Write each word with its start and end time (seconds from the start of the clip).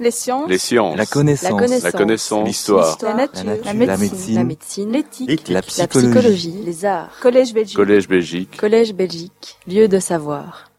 Les 0.00 0.10
sciences. 0.10 0.48
Les 0.48 0.56
sciences. 0.56 0.96
La 0.96 1.04
connaissance. 1.04 1.82
La 1.82 1.92
connaissance. 1.92 2.40
La. 2.40 2.44
L'histoire. 2.46 2.98
La 3.02 3.14
nature. 3.14 3.44
La 3.44 3.54
nature. 3.54 3.66
La 3.66 3.72
La 3.86 3.96
médecine. 3.98 4.90
La. 4.90 4.96
L'éthique. 4.98 5.48
La 5.48 5.54
La 5.56 5.62
psychologie. 5.62 6.08
psychologie. 6.08 6.62
Les 6.64 6.84
arts. 6.86 7.10
Collège 7.20 7.52
Belgique. 7.52 7.76
Collège 7.76 8.08
Belgique. 8.08 8.56
Collège 8.56 8.94
Belgique. 8.94 9.58
Lieu 9.68 9.88
de 9.88 9.98
savoir. 9.98 10.70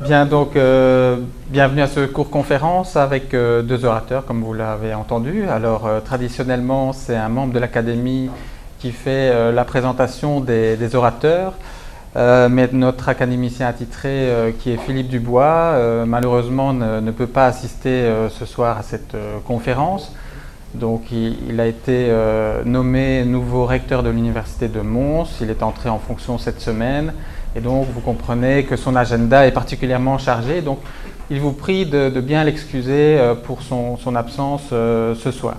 Bien, 0.00 0.26
donc, 0.26 0.54
euh, 0.54 1.16
bienvenue 1.48 1.82
à 1.82 1.88
ce 1.88 2.06
cours 2.06 2.30
conférence 2.30 2.94
avec 2.94 3.34
euh, 3.34 3.62
deux 3.62 3.84
orateurs, 3.84 4.24
comme 4.26 4.42
vous 4.44 4.54
l'avez 4.54 4.94
entendu. 4.94 5.48
Alors, 5.48 5.86
euh, 5.88 5.98
traditionnellement, 6.00 6.92
c'est 6.92 7.16
un 7.16 7.28
membre 7.28 7.52
de 7.54 7.58
l'Académie 7.58 8.30
qui 8.78 8.92
fait 8.92 9.30
euh, 9.32 9.50
la 9.50 9.64
présentation 9.64 10.40
des, 10.40 10.76
des 10.76 10.94
orateurs. 10.94 11.54
Euh, 12.14 12.50
mais 12.50 12.68
notre 12.72 13.08
académicien 13.08 13.66
attitré, 13.66 14.10
euh, 14.10 14.50
qui 14.50 14.70
est 14.70 14.76
Philippe 14.76 15.08
Dubois, 15.08 15.44
euh, 15.44 16.04
malheureusement 16.04 16.74
ne, 16.74 17.10
peut 17.10 17.26
pas 17.26 17.46
assister 17.46 18.10
ce 18.30 18.44
soir 18.44 18.78
à 18.78 18.82
cette 18.82 19.16
conférence. 19.46 20.14
Donc, 20.74 21.12
il, 21.12 21.60
a 21.60 21.66
été 21.66 22.10
nommé 22.64 23.24
nouveau 23.26 23.66
recteur 23.66 24.02
de 24.02 24.08
l'Université 24.08 24.68
de 24.68 24.80
Mons. 24.80 25.28
Il 25.42 25.50
est 25.50 25.62
entré 25.62 25.90
en 25.90 25.98
fonction 25.98 26.38
cette 26.38 26.60
semaine. 26.60 27.12
Et 27.54 27.60
donc, 27.60 27.86
vous 27.92 28.00
comprenez 28.00 28.64
que 28.64 28.76
son 28.76 28.96
agenda 28.96 29.46
est 29.46 29.52
particulièrement 29.52 30.16
chargé. 30.16 30.62
Donc, 30.62 30.78
il 31.28 31.40
vous 31.40 31.52
prie 31.52 31.84
de, 31.84 32.08
bien 32.20 32.42
l'excuser 32.44 33.18
pour 33.44 33.60
son, 33.60 34.16
absence 34.16 34.62
ce 34.70 35.30
soir. 35.30 35.56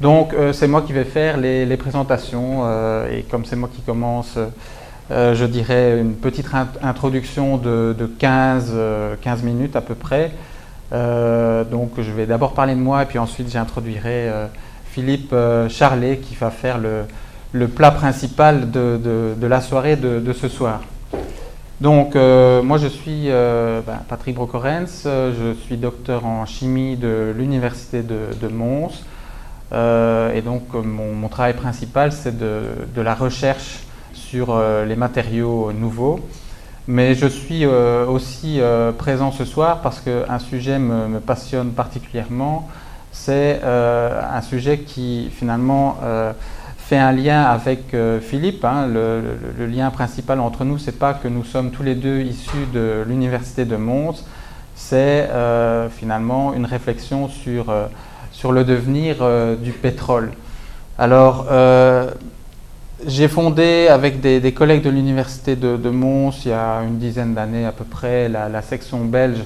Donc, 0.00 0.32
c'est 0.52 0.68
moi 0.68 0.82
qui 0.82 0.92
vais 0.92 1.04
faire 1.04 1.36
les, 1.36 1.76
présentations. 1.76 2.64
et 3.10 3.24
comme 3.24 3.44
c'est 3.44 3.56
moi 3.56 3.68
qui 3.74 3.82
commence, 3.82 4.38
euh, 5.10 5.34
je 5.34 5.44
dirais 5.44 5.98
une 5.98 6.14
petite 6.14 6.48
int- 6.52 6.66
introduction 6.82 7.56
de, 7.56 7.94
de 7.98 8.06
15, 8.06 8.70
euh, 8.72 9.14
15 9.20 9.42
minutes 9.42 9.76
à 9.76 9.80
peu 9.80 9.94
près. 9.94 10.30
Euh, 10.92 11.64
donc, 11.64 11.92
je 11.98 12.10
vais 12.12 12.26
d'abord 12.26 12.54
parler 12.54 12.74
de 12.74 12.80
moi 12.80 13.02
et 13.02 13.06
puis 13.06 13.18
ensuite 13.18 13.50
j'introduirai 13.50 14.30
Philippe 14.84 15.34
Charlet 15.68 16.18
qui 16.18 16.34
va 16.34 16.50
faire 16.50 16.78
le, 16.78 17.68
plat 17.68 17.90
principal 17.90 18.70
de, 18.70 19.34
la 19.40 19.60
soirée 19.60 19.96
de, 19.96 20.32
ce 20.32 20.48
soir. 20.48 20.82
Donc, 21.80 22.14
moi 22.14 22.76
je 22.76 22.88
suis 22.88 23.28
ben, 23.28 24.00
Patrick 24.06 24.34
Brocorens, 24.34 25.04
je 25.04 25.54
suis 25.64 25.78
docteur 25.78 26.26
en 26.26 26.44
chimie 26.44 26.96
de 26.96 27.32
l'Université 27.36 28.02
de, 28.02 28.48
Mons. 28.48 29.02
Et 29.72 30.42
donc, 30.42 30.74
mon, 30.74 31.28
travail 31.28 31.54
principal, 31.54 32.12
c'est 32.12 32.38
de 32.38 33.00
la 33.00 33.14
recherche 33.14 33.80
sur 34.32 34.48
euh, 34.48 34.86
les 34.86 34.96
matériaux 34.96 35.72
nouveaux. 35.74 36.18
Mais 36.88 37.14
je 37.14 37.26
suis 37.26 37.66
euh, 37.66 38.06
aussi 38.06 38.60
euh, 38.60 38.90
présent 38.90 39.30
ce 39.30 39.44
soir 39.44 39.82
parce 39.82 40.00
qu'un 40.00 40.38
sujet 40.38 40.78
me, 40.78 41.20
passionne 41.20 41.72
particulièrement. 41.72 42.70
C'est 43.12 43.60
un 43.62 44.40
sujet 44.40 44.78
qui 44.78 45.28
finalement 45.36 45.98
fait 46.78 46.96
un 46.96 47.12
lien 47.12 47.42
avec 47.42 47.94
Philippe. 48.22 48.64
hein. 48.64 48.86
Le, 48.86 49.66
lien 49.66 49.90
principal 49.90 50.40
entre 50.40 50.64
nous, 50.64 50.78
c'est 50.78 50.98
pas 50.98 51.12
que 51.12 51.28
nous 51.28 51.44
sommes 51.44 51.72
tous 51.72 51.82
les 51.82 51.94
deux 51.94 52.22
issus 52.22 52.66
de 52.72 53.04
l'université 53.06 53.66
de 53.66 53.76
Mons, 53.76 54.24
c'est 54.74 55.28
finalement 55.90 56.54
une 56.54 56.64
réflexion 56.64 57.28
sur, 57.28 57.66
sur 58.32 58.50
le 58.50 58.64
devenir 58.64 59.16
du 59.58 59.72
pétrole. 59.72 60.32
Alors, 60.98 61.46
j'ai 63.06 63.28
fondé 63.28 63.88
avec 63.88 64.20
des, 64.20 64.52
collègues 64.52 64.82
de 64.82 64.90
l'université 64.90 65.56
de, 65.56 65.90
Mons 65.90 66.32
il 66.44 66.50
y 66.50 66.52
a 66.52 66.82
une 66.82 66.98
dizaine 66.98 67.34
d'années 67.34 67.64
à 67.64 67.72
peu 67.72 67.84
près 67.84 68.28
la, 68.28 68.62
section 68.62 69.04
belge 69.04 69.42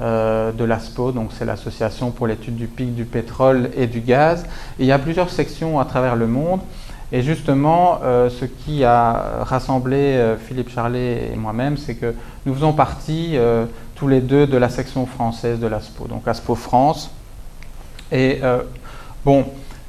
euh, 0.00 0.52
de 0.52 0.64
l'ASPO, 0.64 1.12
donc 1.12 1.30
c'est 1.36 1.44
l'association 1.44 2.10
pour 2.10 2.26
l'étude 2.26 2.56
du 2.56 2.66
pic 2.66 2.94
du 2.94 3.04
pétrole 3.04 3.70
et 3.76 3.86
du 3.86 4.00
gaz. 4.00 4.46
Il 4.78 4.86
y 4.86 4.92
a 4.92 4.98
plusieurs 4.98 5.30
sections 5.30 5.80
à 5.80 5.84
travers 5.84 6.16
le 6.16 6.26
monde. 6.26 6.60
Et 7.10 7.22
justement, 7.22 8.00
euh, 8.02 8.28
ce 8.28 8.44
qui 8.44 8.84
a 8.84 9.42
rassemblé 9.42 9.96
euh, 9.96 10.36
Philippe 10.36 10.68
Charlet 10.68 11.30
et 11.32 11.36
moi-même, 11.36 11.78
c'est 11.78 11.94
que 11.94 12.14
nous 12.44 12.54
faisons 12.54 12.74
partie 12.74 13.36
tous 13.94 14.08
les 14.08 14.20
deux 14.20 14.46
de 14.46 14.56
la 14.56 14.68
section 14.68 15.06
française 15.06 15.58
de 15.58 15.66
l'ASPO, 15.66 16.06
donc 16.06 16.26
ASPO 16.26 16.54
France. 16.54 17.10
Et 18.10 18.40
bon, 19.24 19.44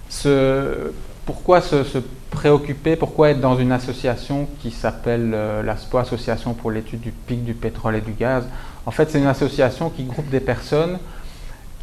ce- 0.09 0.91
pourquoi 1.25 1.61
se, 1.61 1.83
se 1.83 1.99
préoccuper, 2.39 2.95
pourquoi 2.95 3.31
être 3.31 3.41
dans 3.41 3.57
une 3.57 3.73
association 3.73 4.47
qui 4.61 4.71
s'appelle 4.71 5.31
euh, 5.33 5.61
l'ASPO, 5.61 5.97
Association 5.97 6.53
pour 6.53 6.71
l'étude 6.71 7.01
du 7.01 7.11
pic 7.11 7.43
du 7.43 7.53
pétrole 7.53 7.97
et 7.97 8.01
du 8.01 8.13
gaz 8.13 8.45
En 8.85 8.91
fait, 8.91 9.11
c'est 9.11 9.19
une 9.19 9.27
association 9.27 9.89
qui 9.89 10.05
groupe 10.05 10.29
des 10.29 10.39
personnes 10.39 10.99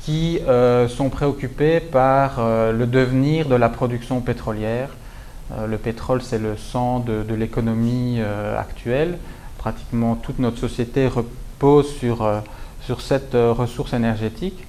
qui 0.07 0.39
euh, 0.49 0.89
sont 0.89 1.11
préoccupées 1.11 1.81
par 1.81 2.37
euh, 2.39 2.73
le 2.73 2.87
devenir 2.87 3.49
de 3.49 3.55
la 3.55 3.69
production 3.69 4.23
pétrolière. 4.23 4.89
Euh, 5.53 5.67
le 5.67 5.77
pétrole, 5.77 6.23
c'est 6.23 6.39
le 6.39 6.57
sang 6.57 7.01
de, 7.01 7.35
l'économie 7.35 8.21
actuelle. 8.57 9.19
Pratiquement 9.59 10.15
toute 10.15 10.39
notre 10.39 10.59
société 10.59 11.07
repose 11.07 11.95
sur, 11.99 12.27
sur 12.81 13.03
cette 13.03 13.35
ressource 13.35 13.93
énergétique. 13.93 14.65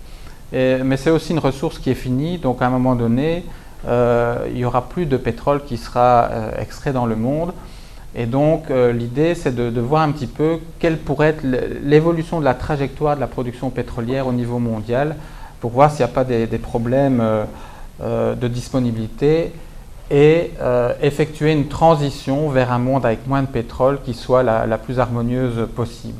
Mais 0.51 0.97
c'est 0.97 1.11
aussi 1.11 1.31
une 1.31 1.39
ressource 1.39 1.77
qui 1.77 1.91
est 1.91 2.01
finie, 2.07 2.39
donc 2.39 2.61
à 2.61 2.67
un 2.67 2.71
moment 2.71 2.95
donné, 2.95 3.45
il 3.85 4.53
n'y 4.53 4.65
aura 4.65 4.89
plus 4.89 5.05
de 5.05 5.17
pétrole 5.17 5.63
qui 5.63 5.77
sera 5.77 6.29
euh, 6.31 6.51
extrait 6.59 6.93
dans 6.93 7.05
le 7.05 7.15
monde. 7.15 7.53
Et 8.15 8.25
donc 8.25 8.71
euh, 8.71 8.91
l'idée, 8.91 9.35
c'est 9.35 9.55
de, 9.55 9.79
voir 9.79 10.01
un 10.01 10.11
petit 10.11 10.27
peu 10.27 10.59
quelle 10.79 10.97
pourrait 10.97 11.29
être 11.29 11.43
l'évolution 11.83 12.39
de 12.39 12.45
la 12.45 12.55
trajectoire 12.55 13.15
de 13.15 13.21
la 13.21 13.27
production 13.27 13.69
pétrolière 13.69 14.27
au 14.27 14.33
niveau 14.33 14.57
mondial, 14.57 15.15
pour 15.61 15.71
voir 15.71 15.91
s'il 15.91 16.05
n'y 16.05 16.11
a 16.11 16.13
pas 16.13 16.23
des, 16.23 16.47
problèmes 16.57 17.19
euh, 17.21 17.43
euh, 18.01 18.35
de 18.35 18.47
disponibilité 18.47 19.51
et 20.09 20.51
euh, 20.61 20.93
effectuer 21.01 21.51
une 21.51 21.67
transition 21.67 22.49
vers 22.49 22.71
un 22.71 22.79
monde 22.79 23.05
avec 23.05 23.27
moins 23.27 23.41
de 23.41 23.47
pétrole 23.47 23.99
qui 24.03 24.13
soit 24.13 24.41
la, 24.41 24.77
plus 24.77 24.99
harmonieuse 24.99 25.67
possible. 25.75 26.19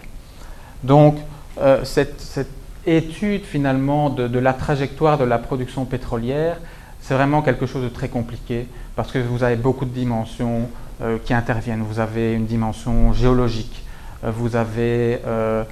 Donc, 0.83 1.17
euh, 1.59 1.83
cette, 1.83 2.47
étude 2.85 3.43
finalement 3.43 4.09
de 4.09 4.39
la 4.39 4.53
trajectoire 4.53 5.17
de 5.17 5.25
la 5.25 5.37
production 5.37 5.83
pétrolière, 5.83 6.57
c'est 7.07 7.13
vraiment 7.13 7.41
quelque 7.41 7.65
chose 7.65 7.83
de 7.83 7.89
très 7.89 8.09
compliqué 8.09 8.67
parce 8.97 9.13
que 9.13 9.19
vous 9.19 9.41
avez 9.41 9.55
beaucoup 9.55 9.85
de 9.85 9.91
dimensions 9.91 10.69
euh, 11.01 11.17
qui 11.23 11.33
interviennent. 11.33 11.81
Vous 11.81 12.01
avez 12.01 12.33
une 12.33 12.45
dimension 12.45 13.13
géologique, 13.13 13.85
euh, 14.25 14.31
vous 14.31 14.57
avez 14.57 15.19
euh, 15.25 15.63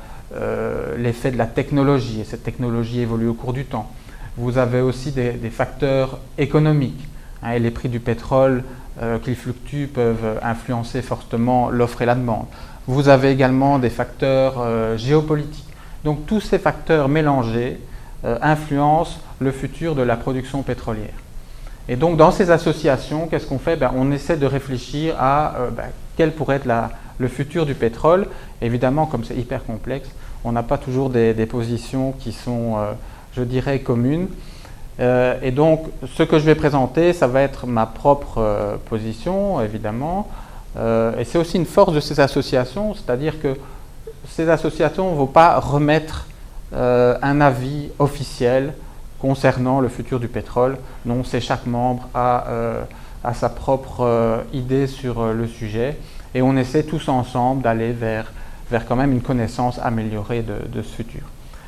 l'effet 0.98 1.32
de 1.32 1.38
la 1.38 1.46
technologie 1.46 2.22
et 2.22 2.24
cette 2.24 2.44
technologie 2.44 3.02
évolue 3.02 3.28
au 3.28 3.34
cours 3.34 3.52
du 3.52 3.66
temps. 3.66 3.92
Vous 4.38 4.58
avez 4.58 4.80
aussi 4.80 5.12
des, 5.12 5.34
facteurs 5.50 6.20
économiques 6.38 7.06
hein, 7.44 7.52
et 7.52 7.60
les 7.60 7.72
prix 7.72 7.90
du 7.90 8.00
pétrole 8.00 8.64
qui 9.24 9.36
fluctuent 9.36 9.88
peuvent 9.88 10.40
influencer 10.42 11.02
fortement 11.02 11.70
l'offre 11.70 12.02
et 12.02 12.06
la 12.06 12.16
demande. 12.16 12.46
Vous 12.88 13.10
avez 13.10 13.30
également 13.30 13.78
des 13.78 13.90
facteurs 13.90 14.98
géopolitiques. 14.98 15.68
Donc 16.06 16.26
tous 16.26 16.40
ces 16.40 16.60
facteurs 16.60 17.10
mélangés 17.10 17.80
influencent 18.24 19.20
le 19.40 19.52
futur 19.52 19.96
de 19.96 20.02
la 20.02 20.16
production 20.16 20.64
pétrolière. 20.64 21.25
Et 21.88 21.96
donc 21.96 22.18
dans 22.18 22.32
ces 22.32 22.50
associations, 22.50 23.28
qu'est-ce 23.28 23.46
qu'on 23.46 23.60
fait? 23.60 23.76
Ben, 23.76 23.92
On 23.96 24.12
essaie 24.12 24.38
de 24.38 24.46
réfléchir 24.46 25.16
à 25.20 25.56
euh, 25.58 25.70
ben, 25.70 25.86
quel 26.18 26.32
pourrait 26.32 26.58
être 26.58 26.70
le 27.18 27.28
futur 27.28 27.66
du 27.66 27.76
pétrole. 27.76 28.28
Évidemment, 28.62 29.06
comme 29.06 29.24
c'est 29.24 29.36
hyper 29.36 29.64
complexe, 29.64 30.10
on 30.44 30.52
n'a 30.52 30.64
pas 30.64 30.78
toujours 30.78 31.10
des, 31.10 31.34
positions 31.46 32.14
qui 32.20 32.32
sont, 32.32 32.78
euh, 32.78 32.92
je 33.36 33.44
dirais, 33.44 33.80
communes. 33.80 34.28
Euh, 35.00 35.38
et 35.44 35.52
donc, 35.52 35.86
ce 36.16 36.24
que 36.24 36.40
je 36.40 36.46
vais 36.46 36.56
présenter, 36.56 37.14
ça 37.14 37.28
va 37.28 37.42
être 37.42 37.68
ma 37.68 37.86
propre 37.86 38.80
position, 38.90 39.62
évidemment. 39.62 40.28
Et 40.78 41.24
c'est 41.24 41.38
aussi 41.38 41.56
une 41.56 41.66
force 41.66 41.94
de 41.94 42.02
ces 42.02 42.20
associations, 42.20 42.94
c'est-à-dire 42.96 43.40
que 43.42 43.56
ces 44.28 44.50
associations 44.50 45.12
ne 45.12 45.16
vont 45.16 45.26
pas 45.26 45.58
remettre 45.58 46.28
un 46.74 47.40
avis 47.40 47.92
officiel 47.98 48.74
concernant 49.20 49.80
le 49.80 49.88
futur 49.88 50.20
du 50.20 50.28
pétrole. 50.28 50.78
Non, 51.06 51.24
c'est 51.24 51.42
chaque 51.42 51.66
membre 51.66 52.08
a, 52.14 52.48
euh, 52.48 52.84
sa 53.34 53.50
propre 53.50 54.02
euh, 54.02 54.42
idée 54.54 54.88
sur 54.88 55.20
euh, 55.22 55.34
le 55.34 55.48
sujet. 55.48 55.98
Et 56.34 56.42
on 56.42 56.56
essaie 56.58 56.84
tous 56.84 57.08
ensemble 57.08 57.62
d'aller 57.62 57.92
vers, 57.92 58.32
vers 58.70 58.86
quand 58.86 58.96
même 58.96 59.12
une 59.12 59.22
connaissance 59.22 59.80
améliorée 59.82 60.44
de, 60.44 60.82
ce 60.82 60.96
futur. 60.96 61.22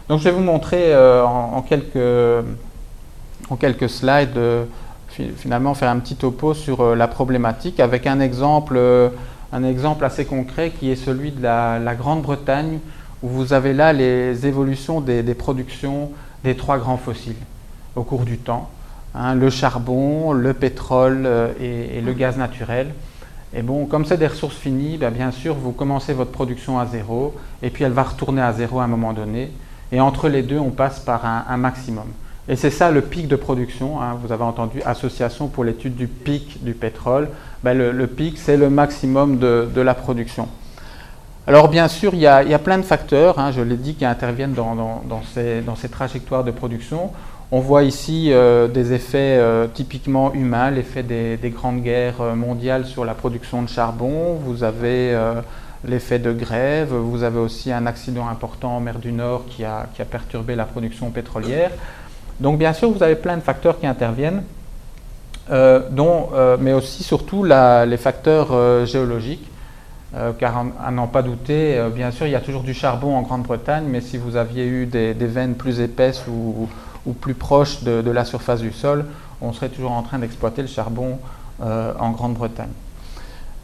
Donc 0.10 0.20
je 0.20 0.26
vais 0.26 0.32
vous 0.32 0.42
montrer 0.42 0.94
euh, 0.94 1.24
en, 1.24 1.62
quelques, 1.62 2.46
en 3.50 3.56
quelques 3.56 3.90
slides, 3.90 4.40
fi- 5.10 5.32
finalement 5.38 5.74
faire 5.74 5.90
un 5.90 6.00
petit 6.00 6.16
topo 6.16 6.54
sur 6.54 6.96
la 6.96 7.08
problématique 7.08 7.80
avec 7.80 8.08
un 8.08 8.20
exemple, 8.20 8.78
un 9.54 9.64
exemple 9.64 10.04
assez 10.04 10.26
concret 10.26 10.72
qui 10.78 10.92
est 10.92 10.98
celui 10.98 11.32
de 11.32 11.42
la, 11.42 11.96
Grande-Bretagne 11.96 12.80
où 13.24 13.30
vous 13.30 13.54
avez 13.54 13.74
là 13.74 13.94
les 13.94 14.46
évolutions 14.46 15.00
des 15.00 15.34
productions 15.34 16.12
des 16.44 16.56
trois 16.56 16.78
grands 16.78 16.98
fossiles 16.98 17.36
au 17.96 18.04
cours 18.04 18.24
du 18.24 18.38
temps. 18.38 18.70
hein, 19.16 19.36
le 19.36 19.50
charbon, 19.50 20.34
le 20.34 20.54
pétrole 20.54 21.24
euh, 21.26 21.52
et, 21.60 22.02
le 22.02 22.14
gaz 22.14 22.38
naturel. 22.38 22.94
Et 23.54 23.62
bon, 23.62 23.86
comme 23.86 24.06
c'est 24.06 24.18
des 24.18 24.28
ressources 24.28 24.58
finies, 24.58 24.98
ben, 24.98 25.12
bien 25.12 25.32
sûr, 25.32 25.56
vous 25.56 25.72
commencez 25.72 26.14
votre 26.14 26.32
production 26.32 26.80
à 26.80 26.86
zéro, 26.86 27.34
et 27.64 27.70
puis 27.70 27.84
elle 27.84 27.94
va 27.94 28.04
retourner 28.04 28.42
à 28.42 28.54
zéro 28.54 28.80
à 28.80 28.84
un 28.84 28.88
moment 28.88 29.14
donné. 29.14 29.52
Et 29.92 30.02
entre 30.02 30.28
les 30.28 30.44
deux, 30.44 30.60
on 30.60 30.70
passe 30.70 31.00
par 31.00 31.26
un, 31.26 31.58
maximum. 31.58 32.08
Et 32.50 32.56
c'est 32.56 32.72
ça 32.72 32.92
le 32.92 33.02
pic 33.02 33.28
de 33.28 33.36
production. 33.36 34.02
Hein. 34.02 34.18
vous 34.22 34.32
avez 34.32 34.44
entendu 34.44 34.82
Association 34.86 35.48
pour 35.48 35.64
l'étude 35.64 35.96
du 35.96 36.08
pic 36.08 36.64
du 36.64 36.74
pétrole. 36.74 37.30
Ben, 37.64 37.74
le, 37.78 38.08
pic, 38.08 38.38
c'est 38.38 38.58
le 38.58 38.70
maximum 38.70 39.40
de, 39.40 39.82
la 39.82 39.94
production. 39.94 40.48
Alors 41.48 41.70
bien 41.70 41.88
sûr, 41.88 42.14
il 42.14 42.20
y 42.20 42.28
a, 42.28 42.60
plein 42.60 42.78
de 42.78 42.84
facteurs, 42.84 43.40
hein, 43.40 43.52
je 43.54 43.62
l'ai 43.62 43.78
dit, 43.78 43.96
qui 43.96 44.04
interviennent 44.04 44.54
dans, 44.54 45.02
ces, 45.34 45.90
trajectoires 45.90 46.44
de 46.44 46.52
production. 46.52 47.12
On 47.54 47.62
voit 47.62 47.84
ici 47.84 48.34
euh, 48.34 48.68
des 48.68 48.92
effets 48.92 49.38
euh, 49.40 49.68
typiquement 49.74 50.34
humains, 50.34 50.72
l'effet 50.72 51.04
des, 51.04 51.40
grandes 51.46 51.82
guerres 51.82 52.20
euh, 52.20 52.36
mondiales 52.36 52.86
sur 52.86 53.06
la 53.06 53.14
production 53.14 53.62
de 53.62 53.70
charbon. 53.70 54.34
Vous 54.44 54.66
avez 54.66 55.18
l'effet 55.86 56.20
de 56.20 56.34
grève. 56.34 56.94
Vous 56.94 57.24
avez 57.24 57.40
aussi 57.40 57.72
un 57.72 57.86
accident 57.86 58.28
important 58.28 58.76
en 58.76 58.82
mer 58.82 59.00
du 59.00 59.14
Nord 59.14 59.46
qui 59.50 59.64
a, 59.64 59.88
perturbé 60.12 60.54
la 60.54 60.66
production 60.66 61.12
pétrolière. 61.12 61.72
Donc 62.42 62.60
bien 62.60 62.74
sûr, 62.74 62.92
vous 62.92 63.04
avez 63.04 63.16
plein 63.16 63.38
de 63.38 63.42
facteurs 63.42 63.80
qui 63.80 63.88
interviennent, 63.88 64.44
mais 65.50 66.74
aussi 66.74 67.04
surtout 67.04 67.46
les 67.46 67.98
facteurs 67.98 68.86
géologiques. 68.86 69.50
Car 70.40 70.66
à 70.84 70.92
n'en 70.92 71.08
pas 71.08 71.22
douter, 71.22 71.80
bien 71.94 72.12
sûr, 72.12 72.28
il 72.28 72.32
y 72.32 72.36
a 72.36 72.40
toujours 72.40 72.64
du 72.64 72.74
charbon 72.74 73.16
en 73.16 73.22
Grande-Bretagne, 73.22 73.86
mais 73.88 74.02
si 74.02 74.18
vous 74.18 74.36
aviez 74.36 74.66
eu 74.66 74.86
des, 74.86 75.14
veines 75.14 75.56
plus 75.56 75.80
épaisses 75.80 76.24
ou, 76.28 76.68
plus 77.22 77.34
proche 77.34 77.84
de, 77.84 78.10
la 78.10 78.26
surface 78.26 78.62
du 78.62 78.72
sol, 78.72 79.06
on 79.42 79.54
serait 79.54 79.70
toujours 79.70 79.92
en 79.92 80.02
train 80.02 80.20
d'exploiter 80.20 80.62
le 80.62 80.68
charbon 80.68 81.20
euh, 81.62 81.92
en 82.00 82.12
Grande-Bretagne. 82.12 82.70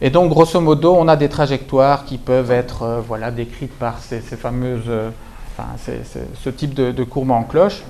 Et 0.02 0.10
donc, 0.10 0.30
grosso 0.30 0.60
modo, 0.60 0.96
on 0.98 1.08
a 1.08 1.16
des 1.16 1.30
trajectoires 1.30 2.06
qui 2.06 2.18
peuvent 2.18 2.52
être 2.52 2.84
euh, 2.84 3.02
voilà, 3.08 3.32
décrites 3.32 3.78
par 3.78 4.00
ces, 4.00 4.20
fameuses, 4.20 4.82
euh, 4.88 5.10
enfin, 5.56 5.68
ce 5.78 6.50
type 6.50 6.74
de, 6.74 7.04
courbe 7.04 7.32
en 7.32 7.44
cloche. 7.44 7.84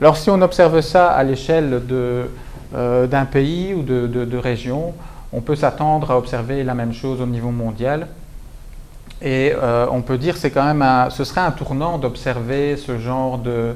Alors, 0.00 0.16
si 0.16 0.30
on 0.30 0.40
observe 0.42 0.80
ça 0.82 1.08
à 1.08 1.24
l'échelle 1.24 1.82
d'un 2.72 3.24
pays 3.24 3.74
ou 3.74 3.82
de, 3.82 4.06
de 4.06 4.36
région, 4.36 4.92
on 5.32 5.40
peut 5.40 5.56
s'attendre 5.56 6.10
à 6.10 6.18
observer 6.18 6.64
la 6.64 6.74
même 6.74 6.92
chose 6.92 7.20
au 7.20 7.26
niveau 7.26 7.50
mondial. 7.50 8.08
Et 9.20 9.52
on 9.90 10.00
peut 10.02 10.16
dire 10.16 10.34
que 10.34 10.40
c'est 10.40 10.52
ce 10.52 11.24
serait 11.24 11.40
un 11.40 11.50
tournant 11.50 11.98
d'observer 11.98 12.76
ce 12.76 12.98
genre 12.98 13.38
de, 13.38 13.74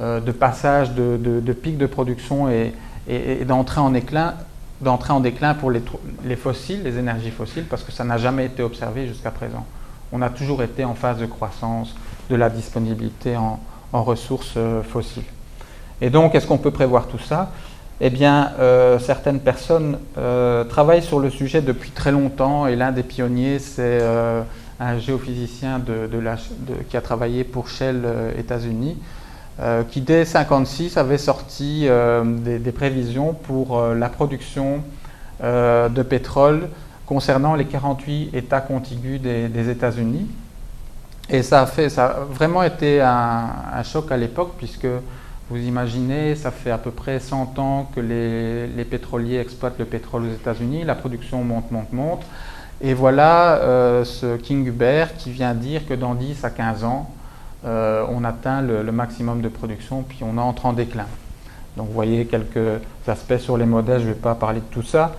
euh, 0.00 0.20
passage 0.32 0.92
de, 0.92 1.52
pic 1.52 1.76
de 1.76 1.84
production 1.84 2.48
et, 2.48 2.72
d'entrée 3.44 3.80
en, 3.80 3.92
en, 3.94 5.20
déclin 5.20 5.54
pour 5.54 5.70
les, 5.70 6.36
fossiles, 6.36 6.82
les 6.82 6.98
énergies 6.98 7.30
fossiles, 7.30 7.66
parce 7.68 7.82
que 7.82 7.92
ça 7.92 8.02
n'a 8.02 8.16
jamais 8.16 8.46
été 8.46 8.62
observé 8.62 9.06
jusqu'à 9.06 9.30
présent. 9.30 9.66
On 10.10 10.22
a 10.22 10.30
toujours 10.30 10.62
été 10.62 10.84
en 10.84 10.94
phase 10.94 11.18
de 11.18 11.26
croissance 11.26 11.94
de 12.30 12.36
la 12.36 12.48
disponibilité 12.48 13.36
en, 13.36 13.60
ressources 13.92 14.54
euh, 14.56 14.82
fossiles. 14.82 15.22
Et 16.00 16.08
donc, 16.08 16.34
est-ce 16.34 16.46
qu'on 16.46 16.56
peut 16.56 16.70
prévoir 16.70 17.06
tout 17.06 17.18
ça? 17.18 17.52
Eh 18.00 18.10
bien, 18.10 18.52
euh, 18.58 18.98
certaines 18.98 19.40
personnes 19.40 19.98
travaillent 20.68 21.02
sur 21.02 21.20
le 21.20 21.30
sujet 21.30 21.62
depuis 21.62 21.90
très 21.90 22.10
longtemps, 22.10 22.66
et 22.66 22.76
l'un 22.76 22.92
des 22.92 23.02
pionniers, 23.02 23.58
c'est 23.58 24.00
un 24.80 24.98
géophysicien 24.98 25.80
qui 26.88 26.96
a 26.96 27.00
travaillé 27.00 27.44
pour 27.44 27.68
Shell 27.68 28.02
États-Unis, 28.38 28.98
euh, 29.60 29.82
qui 29.84 30.00
dès 30.00 30.24
1956 30.24 30.96
avait 30.96 31.18
sorti 31.18 31.82
euh, 31.84 32.24
des, 32.24 32.72
prévisions 32.72 33.34
pour 33.34 33.78
euh, 33.78 33.94
la 33.94 34.08
production 34.08 34.82
de 35.42 36.02
pétrole 36.02 36.68
concernant 37.04 37.56
les 37.56 37.64
48 37.64 38.32
États 38.32 38.60
contigus 38.60 39.20
des, 39.20 39.68
États-Unis. 39.68 40.28
Et 41.28 41.42
ça 41.42 41.62
a, 41.62 41.66
fait, 41.66 41.88
ça 41.88 42.06
a 42.06 42.20
vraiment 42.20 42.62
été 42.62 43.00
un, 43.00 43.82
choc 43.82 44.12
à 44.12 44.16
l'époque, 44.16 44.52
puisque 44.56 44.86
vous 45.52 45.66
imaginez, 45.66 46.34
ça 46.34 46.50
fait 46.50 46.70
à 46.70 46.78
peu 46.78 46.90
près 46.90 47.20
100 47.20 47.58
ans 47.58 47.90
que 47.94 48.00
les, 48.00 48.84
pétroliers 48.84 49.38
exploitent 49.38 49.78
le 49.78 49.84
pétrole 49.84 50.24
aux 50.24 50.32
États-Unis, 50.32 50.84
la 50.84 50.94
production 50.94 51.44
monte, 51.44 51.70
monte, 51.70 51.92
monte. 51.92 52.22
Et 52.80 52.94
voilà 52.94 53.60
ce 54.04 54.36
King 54.36 54.66
Hubert 54.66 55.16
qui 55.16 55.30
vient 55.30 55.54
dire 55.54 55.86
que 55.86 55.94
dans 55.94 56.14
10 56.14 56.44
à 56.44 56.50
15 56.50 56.84
ans, 56.84 57.10
euh, 57.64 58.04
on 58.08 58.24
atteint 58.24 58.60
le, 58.60 58.82
maximum 58.90 59.40
de 59.40 59.48
production, 59.48 60.02
puis 60.02 60.18
on 60.22 60.36
entre 60.38 60.66
en 60.66 60.72
déclin. 60.72 61.06
Donc 61.76 61.86
vous 61.86 61.94
voyez 61.94 62.26
quelques 62.26 62.80
aspects 63.06 63.38
sur 63.38 63.56
les 63.56 63.66
modèles, 63.66 64.00
je 64.00 64.08
ne 64.08 64.12
vais 64.12 64.18
pas 64.18 64.34
parler 64.34 64.60
de 64.60 64.74
tout 64.74 64.82
ça. 64.82 65.12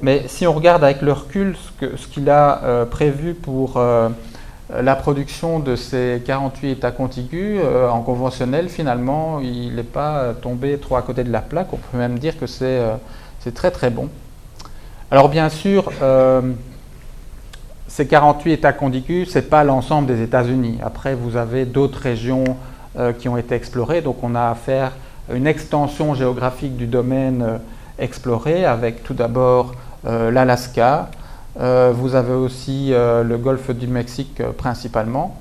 Mais 0.00 0.24
si 0.28 0.46
on 0.46 0.52
regarde 0.52 0.84
avec 0.84 1.02
le 1.02 1.12
recul 1.12 1.56
ce 1.80 2.06
qu'il 2.06 2.30
a 2.30 2.62
euh, 2.62 2.84
prévu 2.84 3.34
pour 3.34 3.76
euh, 3.76 4.08
la 4.70 4.96
production 4.96 5.60
de 5.60 5.76
ces 5.76 6.22
48 6.26 6.70
états 6.72 6.90
contigus 6.90 7.60
en 7.90 8.00
conventionnel, 8.02 8.68
finalement, 8.68 9.40
il 9.40 9.74
n'est 9.74 9.82
pas 9.82 10.34
tombé 10.42 10.78
trop 10.78 10.96
à 10.96 11.02
côté 11.02 11.24
de 11.24 11.32
la 11.32 11.40
plaque. 11.40 11.72
On 11.72 11.78
peut 11.78 11.96
même 11.96 12.18
dire 12.18 12.38
que 12.38 12.46
c'est 12.46 13.54
très 13.54 13.70
très 13.70 13.88
bon. 13.88 14.10
Alors 15.10 15.30
bien 15.30 15.48
sûr, 15.48 15.90
ces 17.88 18.06
48 18.06 18.52
États 18.52 18.72
contigus, 18.72 19.30
ce 19.30 19.38
n'est 19.38 19.44
pas 19.44 19.64
l'ensemble 19.64 20.06
des 20.06 20.22
États-Unis. 20.22 20.78
Après, 20.84 21.14
vous 21.14 21.36
avez 21.36 21.64
d'autres 21.64 21.98
régions 21.98 22.44
euh, 22.98 23.12
qui 23.12 23.28
ont 23.28 23.36
été 23.36 23.54
explorées. 23.54 24.02
Donc, 24.02 24.22
on 24.22 24.34
a 24.34 24.50
affaire 24.50 24.92
à 25.30 25.34
une 25.34 25.46
extension 25.46 26.14
géographique 26.14 26.76
du 26.76 26.86
domaine 26.86 27.42
euh, 27.42 27.58
exploré, 27.98 28.66
avec 28.66 29.02
tout 29.02 29.14
d'abord 29.14 29.74
euh, 30.06 30.30
l'Alaska. 30.30 31.10
Vous 31.56 32.14
avez 32.14 32.34
aussi 32.34 32.90
le 32.90 33.36
golfe 33.36 33.70
du 33.70 33.86
Mexique 33.86 34.42
principalement. 34.56 35.36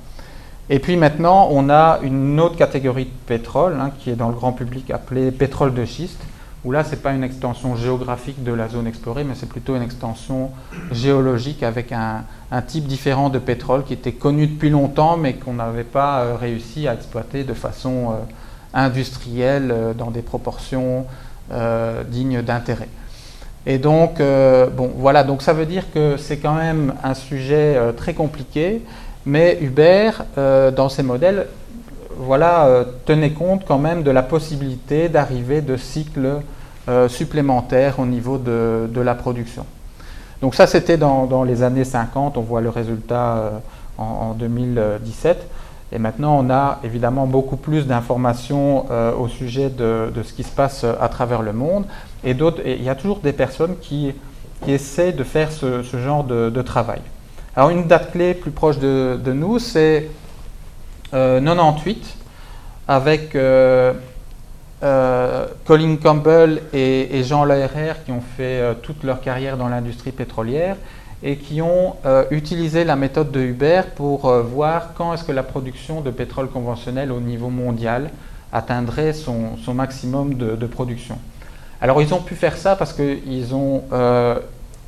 Et 0.69 0.79
puis 0.79 0.97
maintenant, 0.97 1.47
on 1.51 1.69
a 1.69 1.99
une 2.01 2.39
autre 2.39 2.57
catégorie 2.57 3.05
de 3.05 3.11
pétrole 3.27 3.77
hein, 3.79 3.91
qui 3.99 4.09
est 4.09 4.15
dans 4.15 4.29
le 4.29 4.35
grand 4.35 4.51
public 4.51 4.91
appelée 4.91 5.31
pétrole 5.31 5.73
de 5.73 5.85
schiste 5.85 6.19
où 6.65 6.71
là, 6.71 6.83
ce 6.83 6.91
n'est 6.91 6.97
pas 6.97 7.13
une 7.13 7.23
extension 7.23 7.77
géographique 7.77 8.43
de 8.43 8.51
la 8.51 8.67
zone 8.67 8.87
explorée, 8.87 9.23
mais 9.23 9.35
c'est 9.35 9.47
plutôt 9.47 9.77
une 9.77 9.81
extension 9.81 10.51
géologique 10.91 11.63
avec 11.63 11.93
un, 11.93 12.23
type 12.67 12.87
différent 12.87 13.29
de 13.29 13.39
pétrole 13.39 13.83
qui 13.85 13.93
était 13.93 14.11
connu 14.11 14.47
depuis 14.47 14.69
longtemps, 14.69 15.15
mais 15.15 15.35
qu'on 15.35 15.53
n'avait 15.53 15.85
pas 15.85 16.21
euh, 16.21 16.35
réussi 16.35 16.87
à 16.87 16.93
exploiter 16.93 17.43
de 17.43 17.53
façon 17.53 18.11
euh, 18.11 18.15
industrielle 18.73 19.71
euh, 19.71 19.93
dans 19.93 20.11
des 20.11 20.21
proportions 20.21 21.05
dignes 22.09 22.41
d'intérêt. 22.41 22.89
Et 23.69 23.79
donc, 23.79 24.19
bon, 24.19 24.91
voilà, 24.95 25.25
donc 25.25 25.41
ça 25.41 25.51
veut 25.51 25.65
dire 25.65 25.83
que 25.93 26.15
c'est 26.15 26.37
quand 26.37 26.53
même 26.53 26.93
un 27.03 27.13
sujet 27.13 27.77
très 27.97 28.13
compliqué, 28.13 28.81
mais 29.25 29.57
Hubert, 29.59 30.23
dans 30.37 30.87
ses 30.87 31.03
modèles, 31.03 31.47
voilà, 32.17 32.85
tenait 33.05 33.31
compte 33.31 33.65
quand 33.67 33.77
même 33.77 34.03
de 34.03 34.11
la 34.11 34.23
possibilité 34.23 35.09
d'arriver 35.09 35.59
de 35.59 35.75
cycles 35.75 36.39
euh, 36.89 37.09
supplémentaires 37.09 37.99
au 37.99 38.05
niveau 38.05 38.37
de, 38.37 39.01
la 39.01 39.13
production. 39.13 39.65
Donc 40.41 40.55
ça, 40.55 40.67
c'était 40.67 40.95
dans, 40.95 41.43
les 41.43 41.61
années 41.61 41.83
50, 41.83 42.37
on 42.37 42.41
voit 42.41 42.61
le 42.61 42.69
résultat 42.69 43.35
euh, 43.35 43.49
en, 43.97 44.31
2017. 44.31 45.49
Et 45.91 45.99
maintenant, 45.99 46.39
on 46.39 46.49
a 46.49 46.79
évidemment 46.85 47.27
beaucoup 47.27 47.57
plus 47.57 47.87
d'informations 47.87 48.85
euh, 48.89 49.13
au 49.13 49.27
sujet 49.27 49.69
de, 49.69 50.13
ce 50.23 50.31
qui 50.31 50.43
se 50.43 50.51
passe 50.51 50.85
à 50.85 51.09
travers 51.09 51.41
le 51.41 51.51
monde. 51.51 51.83
Et, 52.23 52.35
il 52.65 52.83
y 52.83 52.89
a 52.89 52.95
toujours 52.95 53.19
des 53.19 53.33
personnes 53.33 53.77
qui, 53.79 54.13
essaient 54.67 55.11
de 55.11 55.23
faire 55.23 55.51
ce, 55.51 55.83
genre 55.83 56.23
de, 56.23 56.61
travail. 56.61 57.01
Alors 57.55 57.69
une 57.69 57.85
date 57.85 58.11
clé 58.11 58.33
plus 58.33 58.51
proche 58.51 58.79
de, 58.79 59.31
nous, 59.31 59.59
c'est 59.59 60.09
98, 61.11 62.17
avec 62.87 63.35
euh, 64.83 65.47
Colin 65.65 65.95
Campbell 65.95 66.61
et, 66.71 67.23
Jean 67.23 67.45
Laherrer 67.45 67.93
qui 68.05 68.11
ont 68.11 68.21
fait 68.21 68.61
euh, 68.61 68.73
toute 68.75 69.03
leur 69.03 69.21
carrière 69.21 69.57
dans 69.57 69.69
l'industrie 69.69 70.11
pétrolière 70.11 70.75
et 71.23 71.37
qui 71.37 71.63
ont 71.63 71.95
euh, 72.05 72.25
utilisé 72.29 72.83
la 72.83 72.95
méthode 72.95 73.31
de 73.31 73.39
Hubert 73.39 73.87
pour 73.87 74.31
voir 74.31 74.93
quand 74.93 75.15
est-ce 75.15 75.23
que 75.23 75.31
la 75.31 75.41
production 75.41 76.01
de 76.01 76.11
pétrole 76.11 76.47
conventionnel 76.47 77.11
au 77.11 77.19
niveau 77.19 77.49
mondial 77.49 78.11
atteindrait 78.53 79.13
son, 79.13 79.57
maximum 79.73 80.35
de, 80.35 80.67
production. 80.67 81.17
Alors 81.81 82.01
ils 82.01 82.13
ont 82.13 82.21
pu 82.21 82.35
faire 82.35 82.57
ça 82.57 82.75
parce 82.75 82.93
qu'ils 82.93 83.53
ont 83.53 83.83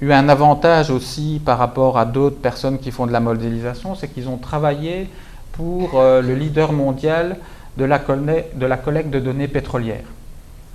eu 0.02 0.12
un 0.12 0.30
avantage 0.30 0.90
aussi 0.90 1.42
par 1.44 1.58
rapport 1.58 1.98
à 1.98 2.06
d'autres 2.06 2.40
personnes 2.40 2.80
qui 2.80 2.92
font 2.92 3.06
de 3.06 3.12
la 3.12 3.20
modélisation, 3.20 3.96
c'est 3.96 4.08
qu'ils 4.08 4.28
ont 4.28 4.38
travaillé 4.38 5.10
pour 5.54 6.02
le 6.02 6.34
leader 6.34 6.72
mondial 6.72 7.38
de 7.80 7.86
la, 7.86 8.00
collecte 8.78 9.10
de 9.10 9.20
données 9.20 9.48
pétrolières. 9.48 10.04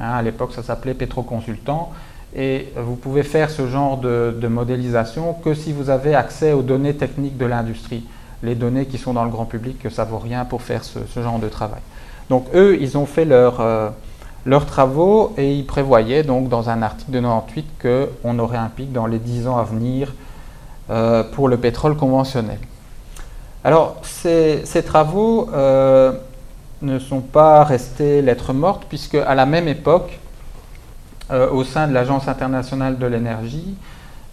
Hein, 0.00 0.12
à 0.12 0.22
l'époque, 0.22 0.52
ça 0.54 0.62
s'appelait 0.62 0.94
Pétroconsultant. 0.94 1.92
Et 2.36 2.72
vous 2.76 2.96
pouvez 2.96 3.22
faire 3.22 3.50
ce 3.50 3.68
genre 3.68 3.98
de, 3.98 4.48
modélisation 4.48 5.34
que 5.34 5.54
si 5.54 5.72
vous 5.72 5.90
avez 5.90 6.14
accès 6.14 6.52
aux 6.52 6.62
données 6.62 6.94
techniques 6.94 7.36
de 7.36 7.46
l'industrie. 7.46 8.04
Les 8.42 8.54
données 8.54 8.86
qui 8.86 8.98
sont 8.98 9.12
dans 9.14 9.24
le 9.24 9.30
grand 9.30 9.44
public, 9.44 9.76
ça 9.90 10.04
ne 10.04 10.10
vaut 10.10 10.18
rien 10.18 10.44
pour 10.44 10.62
faire 10.62 10.82
ce, 10.84 10.98
genre 11.22 11.38
de 11.38 11.48
travail. 11.48 11.80
Donc 12.28 12.46
eux, 12.54 12.76
ils 12.80 12.98
ont 12.98 13.06
fait 13.06 13.26
euh, 13.30 13.90
leurs 14.46 14.66
travaux 14.66 15.32
et 15.36 15.54
ils 15.54 15.66
prévoyaient 15.66 16.22
donc 16.22 16.48
dans 16.48 16.68
un 16.68 16.82
article 16.82 17.10
de 17.12 17.20
98 17.20 17.66
qu'on 18.22 18.38
aurait 18.38 18.58
un 18.58 18.68
pic 18.68 18.92
dans 18.92 19.06
les 19.06 19.18
10 19.18 19.48
ans 19.48 19.58
à 19.58 19.64
venir 19.64 20.12
euh, 20.90 21.22
pour 21.22 21.48
le 21.48 21.56
pétrole 21.56 21.96
conventionnel. 21.96 22.58
Alors 23.64 23.96
ces, 24.02 24.62
travaux, 24.84 25.48
euh, 25.54 26.12
ne 26.82 26.98
sont 26.98 27.20
pas 27.20 27.64
restés 27.64 28.20
lettres 28.20 28.52
mortes, 28.52 28.84
puisque 28.88 29.14
à 29.14 29.34
la 29.34 29.46
même 29.46 29.68
époque, 29.68 30.18
euh, 31.30 31.50
au 31.50 31.64
sein 31.64 31.88
de 31.88 31.94
l'Agence 31.94 32.28
internationale 32.28 32.98
de 32.98 33.06
l'énergie, 33.06 33.74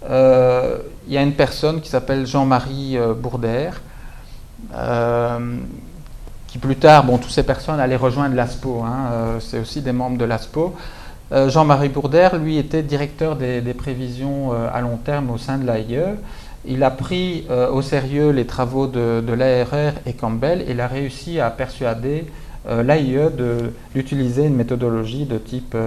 il 0.03 1.13
y 1.13 1.17
a 1.17 1.21
une 1.21 1.33
personne 1.33 1.79
qui 1.79 1.87
s'appelle 1.87 2.25
Jean-Marie 2.25 2.97
Bourdère, 3.21 3.81
qui 6.51 6.57
plus 6.57 6.75
tard, 6.75 7.05
bon, 7.05 7.17
toutes 7.17 7.31
ces 7.31 7.43
personnes 7.43 7.79
allaient 7.79 7.95
rejoindre 7.95 8.35
l'ASPO, 8.35 8.83
hein, 8.85 9.39
c'est 9.39 9.59
aussi 9.59 9.81
des 9.81 9.93
membres 9.93 10.17
de 10.17 10.25
l'ASPO. 10.25 10.75
Jean-Marie 11.47 11.87
Bourdère, 11.87 12.37
lui, 12.37 12.57
était 12.57 12.83
directeur 12.83 13.37
des, 13.37 13.73
prévisions 13.73 14.51
à 14.51 14.81
long 14.81 14.97
terme 14.97 15.31
au 15.31 15.37
sein 15.37 15.57
de 15.57 15.65
l'AIE. 15.65 16.17
Il 16.65 16.83
a 16.83 16.91
pris 16.91 17.47
au 17.71 17.81
sérieux 17.81 18.31
les 18.31 18.45
travaux 18.45 18.87
de, 18.87 19.31
l'ARR 19.31 19.93
et 20.05 20.11
Campbell 20.11 20.65
il 20.67 20.81
a 20.81 20.87
réussi 20.87 21.39
à 21.39 21.49
persuader 21.49 22.25
l'AIE 22.69 23.29
d'utiliser 23.95 24.43
une 24.43 24.55
méthodologie 24.55 25.23
de 25.23 25.37
type 25.37 25.77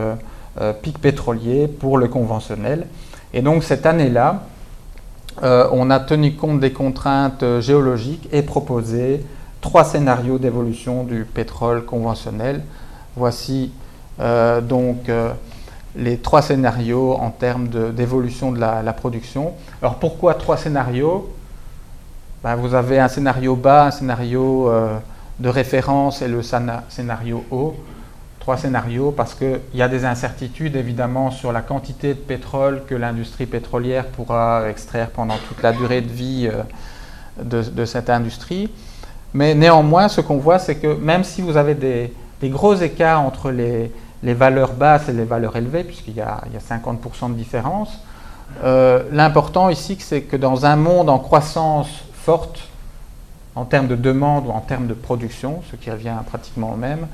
euh, 0.60 0.72
pic 0.72 1.00
pétrolier 1.00 1.66
pour 1.66 1.98
le 1.98 2.06
conventionnel. 2.06 2.86
Et 3.32 3.42
donc 3.42 3.64
cette 3.64 3.86
année-là, 3.86 4.44
euh, 5.42 5.66
on 5.72 5.90
a 5.90 5.98
tenu 5.98 6.34
compte 6.34 6.60
des 6.60 6.70
contraintes 6.70 7.44
géologiques 7.58 8.28
et 8.30 8.42
proposé 8.42 9.24
trois 9.64 9.82
scénarios 9.84 10.38
d'évolution 10.38 11.04
du 11.04 11.24
pétrole 11.24 11.86
conventionnel. 11.86 12.62
Voici 13.16 13.72
euh, 14.20 14.60
donc 14.60 15.10
les 15.96 16.18
trois 16.18 16.42
scénarios 16.42 17.14
en 17.14 17.30
termes 17.30 17.68
d'évolution 17.68 18.52
de, 18.52 18.60
la, 18.60 18.92
production. 18.92 19.54
Alors 19.80 19.94
pourquoi 19.94 20.34
trois 20.34 20.58
scénarios? 20.58 21.34
Ben, 22.42 22.56
Vous 22.56 22.74
avez 22.74 22.98
un 23.00 23.08
scénario 23.08 23.56
bas, 23.56 23.86
un 23.86 23.90
scénario 23.90 24.70
de 25.40 25.48
référence 25.48 26.20
et 26.20 26.28
le 26.28 26.42
scénario 26.42 27.42
haut 27.50 27.74
trois 28.44 28.58
scénarios 28.58 29.10
parce 29.10 29.34
qu'il 29.34 29.58
y 29.72 29.80
a 29.80 29.88
des 29.88 30.04
incertitudes 30.04 30.76
évidemment 30.76 31.30
sur 31.30 31.50
la 31.50 31.62
quantité 31.62 32.08
de 32.08 32.18
pétrole 32.18 32.82
que 32.86 32.94
l'industrie 32.94 33.46
pétrolière 33.46 34.04
pourra 34.04 34.68
extraire 34.68 35.08
pendant 35.08 35.36
toute 35.48 35.62
la 35.62 35.72
durée 35.72 36.02
de 36.02 36.12
vie 36.12 36.50
euh, 36.52 36.62
de, 37.42 37.84
cette 37.86 38.10
industrie. 38.10 38.70
Mais 39.34 39.56
néanmoins, 39.56 40.08
ce 40.08 40.20
qu'on 40.20 40.38
voit, 40.38 40.60
c'est 40.60 40.76
que 40.76 40.94
même 40.94 41.24
si 41.24 41.42
vous 41.42 41.56
avez 41.56 41.74
des, 41.74 42.12
gros 42.44 42.74
écarts 42.74 43.20
entre 43.20 43.50
les, 43.50 43.90
valeurs 44.22 44.74
basses 44.74 45.08
et 45.08 45.12
les 45.12 45.24
valeurs 45.24 45.56
élevées, 45.56 45.82
puisqu'il 45.82 46.14
y, 46.14 46.20
a 46.20 46.40
50% 46.70 47.30
de 47.30 47.34
différence, 47.34 47.98
euh, 48.62 49.02
l'important 49.10 49.70
ici, 49.70 49.96
c'est 49.98 50.22
que 50.22 50.36
dans 50.36 50.66
un 50.66 50.76
monde 50.76 51.10
en 51.10 51.18
croissance 51.18 51.88
forte, 52.12 52.60
en 53.56 53.64
termes 53.64 53.88
de 53.88 53.96
demande 53.96 54.46
ou 54.46 54.50
en 54.50 54.60
termes 54.60 54.86
de 54.86 54.94
production, 54.94 55.62
ce 55.70 55.76
qui 55.76 55.90
revient 55.90 56.16
pratiquement 56.26 56.72
au 56.72 56.76
même, 56.76 57.08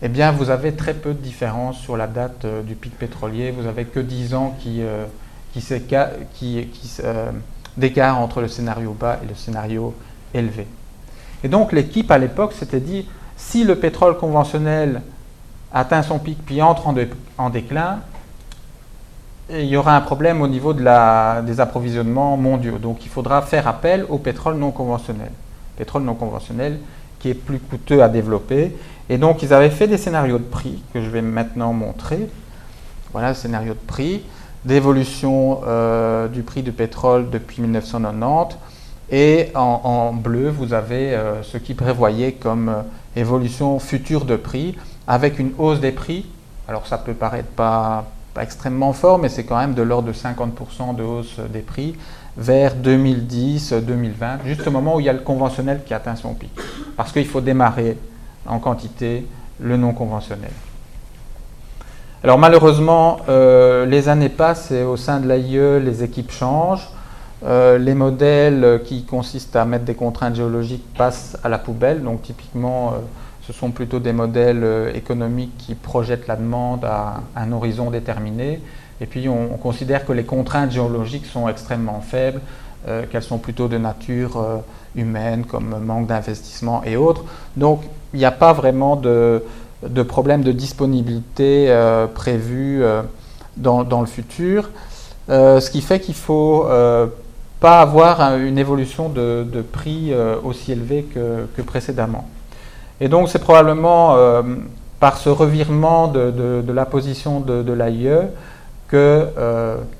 eh 0.00 0.08
bien, 0.08 0.32
vous 0.32 0.48
avez 0.48 0.72
très 0.72 0.94
peu 0.94 1.12
de 1.12 1.18
différence 1.18 1.76
sur 1.78 1.96
la 1.96 2.06
date 2.06 2.44
euh, 2.44 2.62
du 2.62 2.76
pic 2.76 2.96
pétrolier. 2.96 3.50
Vous 3.50 3.64
n'avez 3.64 3.84
que 3.84 4.00
10 4.00 4.34
ans 4.34 4.56
qui, 4.60 4.80
euh, 4.80 5.04
d'écart 7.76 8.18
entre 8.18 8.40
le 8.40 8.48
scénario 8.48 8.96
bas 8.98 9.18
et 9.22 9.26
le 9.26 9.34
scénario 9.34 9.94
élevé. 10.32 10.66
Et 11.44 11.48
donc, 11.48 11.72
l'équipe 11.72 12.10
à 12.10 12.18
l'époque 12.18 12.52
s'était 12.52 12.80
dit 12.80 13.06
si 13.36 13.64
le 13.64 13.76
pétrole 13.76 14.16
conventionnel 14.16 15.02
atteint 15.72 16.02
son 16.02 16.18
pic 16.18 16.38
puis 16.44 16.62
entre 16.62 16.86
en, 17.38 17.50
déclin, 17.50 18.00
il 19.50 19.66
y 19.66 19.76
aura 19.76 19.96
un 19.96 20.00
problème 20.00 20.42
au 20.42 20.48
niveau 20.48 20.72
des 20.72 21.60
approvisionnements 21.60 22.36
mondiaux. 22.36 22.78
Donc, 22.78 23.04
il 23.04 23.08
faudra 23.08 23.42
faire 23.42 23.68
appel 23.68 24.04
au 24.08 24.18
pétrole 24.18 24.56
non 24.56 24.70
conventionnel. 24.70 25.30
Pétrole 25.76 26.02
non 26.02 26.14
conventionnel 26.14 26.78
qui 27.18 27.30
est 27.30 27.34
plus 27.34 27.58
coûteux 27.58 28.02
à 28.02 28.08
développer 28.08 28.76
et 29.08 29.16
donc, 29.16 29.42
ils 29.42 29.54
avaient 29.54 29.70
fait 29.70 29.86
des 29.86 29.96
scénarios 29.96 30.38
de 30.38 30.44
prix 30.44 30.82
que 30.92 31.00
je 31.00 31.08
vais 31.08 31.22
maintenant 31.22 31.72
montrer. 31.72 32.28
Voilà 33.12 33.30
le 33.30 33.34
scénario 33.34 33.72
de 33.72 33.78
prix, 33.78 34.22
d'évolution 34.64 35.60
euh, 35.66 36.28
du 36.28 36.42
prix 36.42 36.62
du 36.62 36.72
pétrole 36.72 37.30
depuis 37.30 37.62
1990. 37.62 38.58
Et 39.10 39.48
en, 39.54 40.12
bleu, 40.12 40.50
vous 40.50 40.74
avez 40.74 41.14
euh, 41.14 41.42
ce 41.42 41.56
qui 41.56 41.74
prévoyait 41.74 42.32
comme 42.32 42.68
euh, 42.68 42.82
évolution 43.16 43.78
future 43.78 44.24
de 44.26 44.36
prix, 44.36 44.76
avec 45.06 45.38
une 45.38 45.52
hausse 45.58 45.80
des 45.80 45.92
prix. 45.92 46.26
Alors, 46.68 46.86
ça 46.86 46.98
peut 46.98 47.14
paraître 47.14 47.48
pas, 47.48 48.04
extrêmement 48.40 48.92
fort, 48.92 49.18
mais 49.18 49.28
c'est 49.28 49.44
quand 49.44 49.58
même 49.58 49.74
de 49.74 49.82
l'ordre 49.82 50.08
de 50.08 50.12
50% 50.12 50.94
de 50.94 51.02
hausse 51.02 51.40
des 51.52 51.62
prix 51.62 51.96
vers 52.36 52.76
2010-2020, 52.76 54.44
juste 54.44 54.64
au 54.68 54.70
moment 54.70 54.94
où 54.94 55.00
il 55.00 55.06
y 55.06 55.08
a 55.08 55.12
le 55.12 55.18
conventionnel 55.18 55.80
qui 55.84 55.92
atteint 55.92 56.14
son 56.14 56.34
pic. 56.34 56.52
Parce 56.96 57.10
qu'il 57.10 57.26
faut 57.26 57.40
démarrer 57.40 57.98
en 58.46 58.60
quantité 58.60 59.26
le 59.58 59.76
non 59.76 59.92
conventionnel. 59.92 60.52
Alors 62.22 62.38
malheureusement, 62.38 63.18
euh, 63.28 63.86
les 63.86 64.08
années 64.08 64.28
passent 64.28 64.70
et 64.70 64.82
au 64.82 64.96
sein 64.96 65.18
de 65.18 65.26
l'AIE, 65.26 65.80
les 65.80 66.04
équipes 66.04 66.30
changent. 66.30 66.88
Euh, 67.44 67.78
les 67.78 67.94
modèles 67.94 68.80
qui 68.84 69.04
consistent 69.04 69.56
à 69.56 69.64
mettre 69.64 69.84
des 69.84 69.94
contraintes 69.94 70.34
géologiques 70.34 70.84
passent 70.96 71.38
à 71.44 71.48
la 71.48 71.58
poubelle. 71.58 72.02
Donc 72.02 72.22
typiquement, 72.22 72.88
euh, 72.88 72.96
ce 73.46 73.52
sont 73.52 73.70
plutôt 73.70 74.00
des 74.00 74.12
modèles 74.12 74.92
économiques 74.94 75.56
qui 75.58 75.74
projettent 75.74 76.26
la 76.26 76.36
demande 76.36 76.84
à 76.84 77.20
un 77.36 77.52
horizon 77.52 77.90
déterminé. 77.90 78.60
Et 79.00 79.06
puis 79.06 79.28
on, 79.28 79.56
considère 79.56 80.04
que 80.04 80.12
les 80.12 80.24
contraintes 80.24 80.72
géologiques 80.72 81.26
sont 81.26 81.48
extrêmement 81.48 82.00
faibles, 82.00 82.40
qu'elles 83.10 83.22
sont 83.22 83.38
plutôt 83.38 83.68
de 83.68 83.78
nature 83.78 84.62
humaine, 84.96 85.44
comme 85.44 85.78
manque 85.82 86.08
d'investissement 86.08 86.82
et 86.84 86.96
autres. 86.96 87.24
Donc 87.56 87.82
il 88.12 88.18
n'y 88.18 88.24
a 88.24 88.30
pas 88.30 88.52
vraiment 88.52 88.96
de, 88.96 89.42
problème 90.08 90.42
de 90.42 90.52
disponibilité 90.52 91.66
euh, 91.68 92.06
prévu 92.06 92.82
euh, 92.82 93.02
dans, 93.56 94.00
le 94.00 94.06
futur, 94.06 94.70
euh, 95.28 95.60
ce 95.60 95.70
qui 95.70 95.80
fait 95.80 96.00
qu'il 96.00 96.14
faut 96.14 96.66
pas 97.60 97.80
avoir 97.80 98.20
une 98.36 98.58
évolution 98.58 99.08
de, 99.08 99.62
prix 99.72 100.12
aussi 100.44 100.72
élevée 100.72 101.04
que, 101.04 101.62
précédemment. 101.62 102.28
Et 103.00 103.08
donc 103.08 103.28
c'est 103.28 103.38
probablement 103.38 104.16
par 105.00 105.16
ce 105.18 105.28
revirement 105.28 106.08
de, 106.08 106.64
la 106.72 106.86
position 106.86 107.40
de, 107.40 107.72
l'AIE 107.72 108.28
que 108.86 109.26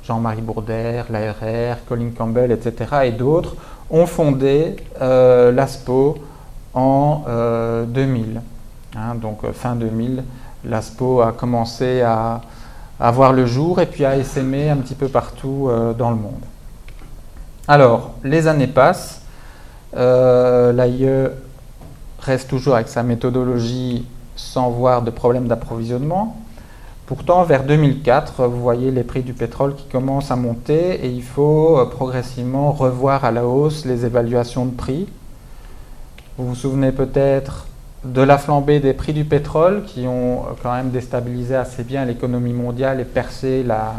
Jean-Marie 0.05 0.43
Bourdaire, 0.43 1.07
l'ARR, 1.11 1.79
Colin 1.88 2.11
Campbell, 2.17 2.53
etc. 2.53 2.91
et 3.05 3.11
d'autres 3.12 3.57
ont 3.91 4.07
fondé 4.07 4.77
l'ASPO 5.00 6.19
en 6.75 7.25
2000. 7.87 8.37
Euh, 8.37 8.99
hein, 8.99 9.15
donc 9.15 9.45
euh, 9.45 9.53
fin 9.53 9.75
2000, 9.75 10.23
l'ASPO 10.65 11.21
a 11.21 11.33
commencé 11.33 12.03
à, 12.03 12.41
voir 13.12 13.33
le 13.33 13.47
jour 13.47 13.81
et 13.81 13.87
puis 13.87 14.05
à 14.05 14.17
essaimer 14.17 14.71
un 14.71 14.77
petit 14.77 14.95
peu 14.95 15.09
partout 15.09 15.69
euh, 15.69 15.93
dans 15.93 16.11
le 16.11 16.17
monde. 16.17 16.45
Alors, 17.70 18.14
les 18.25 18.46
années 18.46 18.66
passent, 18.66 19.20
l'AIE 19.94 21.28
reste 22.18 22.48
toujours 22.48 22.76
avec 22.76 22.88
sa 22.88 23.02
méthodologie 23.02 24.06
sans 24.37 24.70
voir 24.70 25.02
de 25.02 25.10
problème 25.10 25.48
d'approvisionnement. 25.48 26.38
Pourtant, 27.04 27.42
vers 27.44 27.64
2004, 27.64 28.46
vous 28.46 28.62
voyez 28.62 28.90
les 28.90 29.04
prix 29.04 29.22
du 29.22 29.34
pétrole 29.34 29.75
qui 29.75 29.84
commencent 29.84 30.30
à 30.30 30.37
monter 30.37 31.04
et 31.04 31.10
il 31.10 31.22
faut 31.22 31.84
progressivement 31.90 32.72
revoir 32.72 33.26
à 33.26 33.30
la 33.30 33.46
hausse 33.46 33.84
les 33.84 34.06
évaluations 34.06 34.64
de 34.64 34.75
prix. 34.75 35.06
Vous 36.38 36.48
vous 36.48 36.54
souvenez 36.54 36.92
peut-être 36.92 37.66
de 38.02 38.22
la 38.22 38.38
flambée 38.38 38.80
des 38.80 38.94
prix 38.94 39.12
du 39.12 39.26
pétrole 39.26 39.84
qui 39.84 40.06
ont 40.06 40.44
quand 40.62 40.72
même 40.72 40.88
déstabilisé 40.88 41.54
assez 41.54 41.84
bien 41.84 42.06
l'économie 42.06 42.54
mondiale 42.54 43.00
et 43.00 43.04
percé 43.04 43.62
la, 43.62 43.94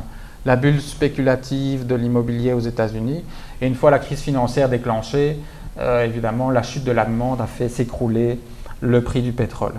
bulle 0.56 0.82
spéculative 0.82 1.86
de 1.86 1.96
l'immobilier 1.96 2.54
aux 2.54 2.60
États-Unis. 2.60 3.24
Et 3.62 3.68
une 3.68 3.76
fois 3.76 3.92
la 3.92 4.00
crise 4.00 4.22
financière 4.22 4.70
déclenchée, 4.70 5.38
euh, 5.80 6.06
évidemment, 6.06 6.50
la 6.52 6.64
chute 6.64 6.84
de 6.84 6.92
la 6.92 7.06
demande 7.06 7.42
a 7.42 7.48
fait 7.48 7.70
s'écrouler 7.70 8.40
le 8.82 9.02
prix 9.02 9.22
du 9.22 9.32
pétrole. 9.32 9.74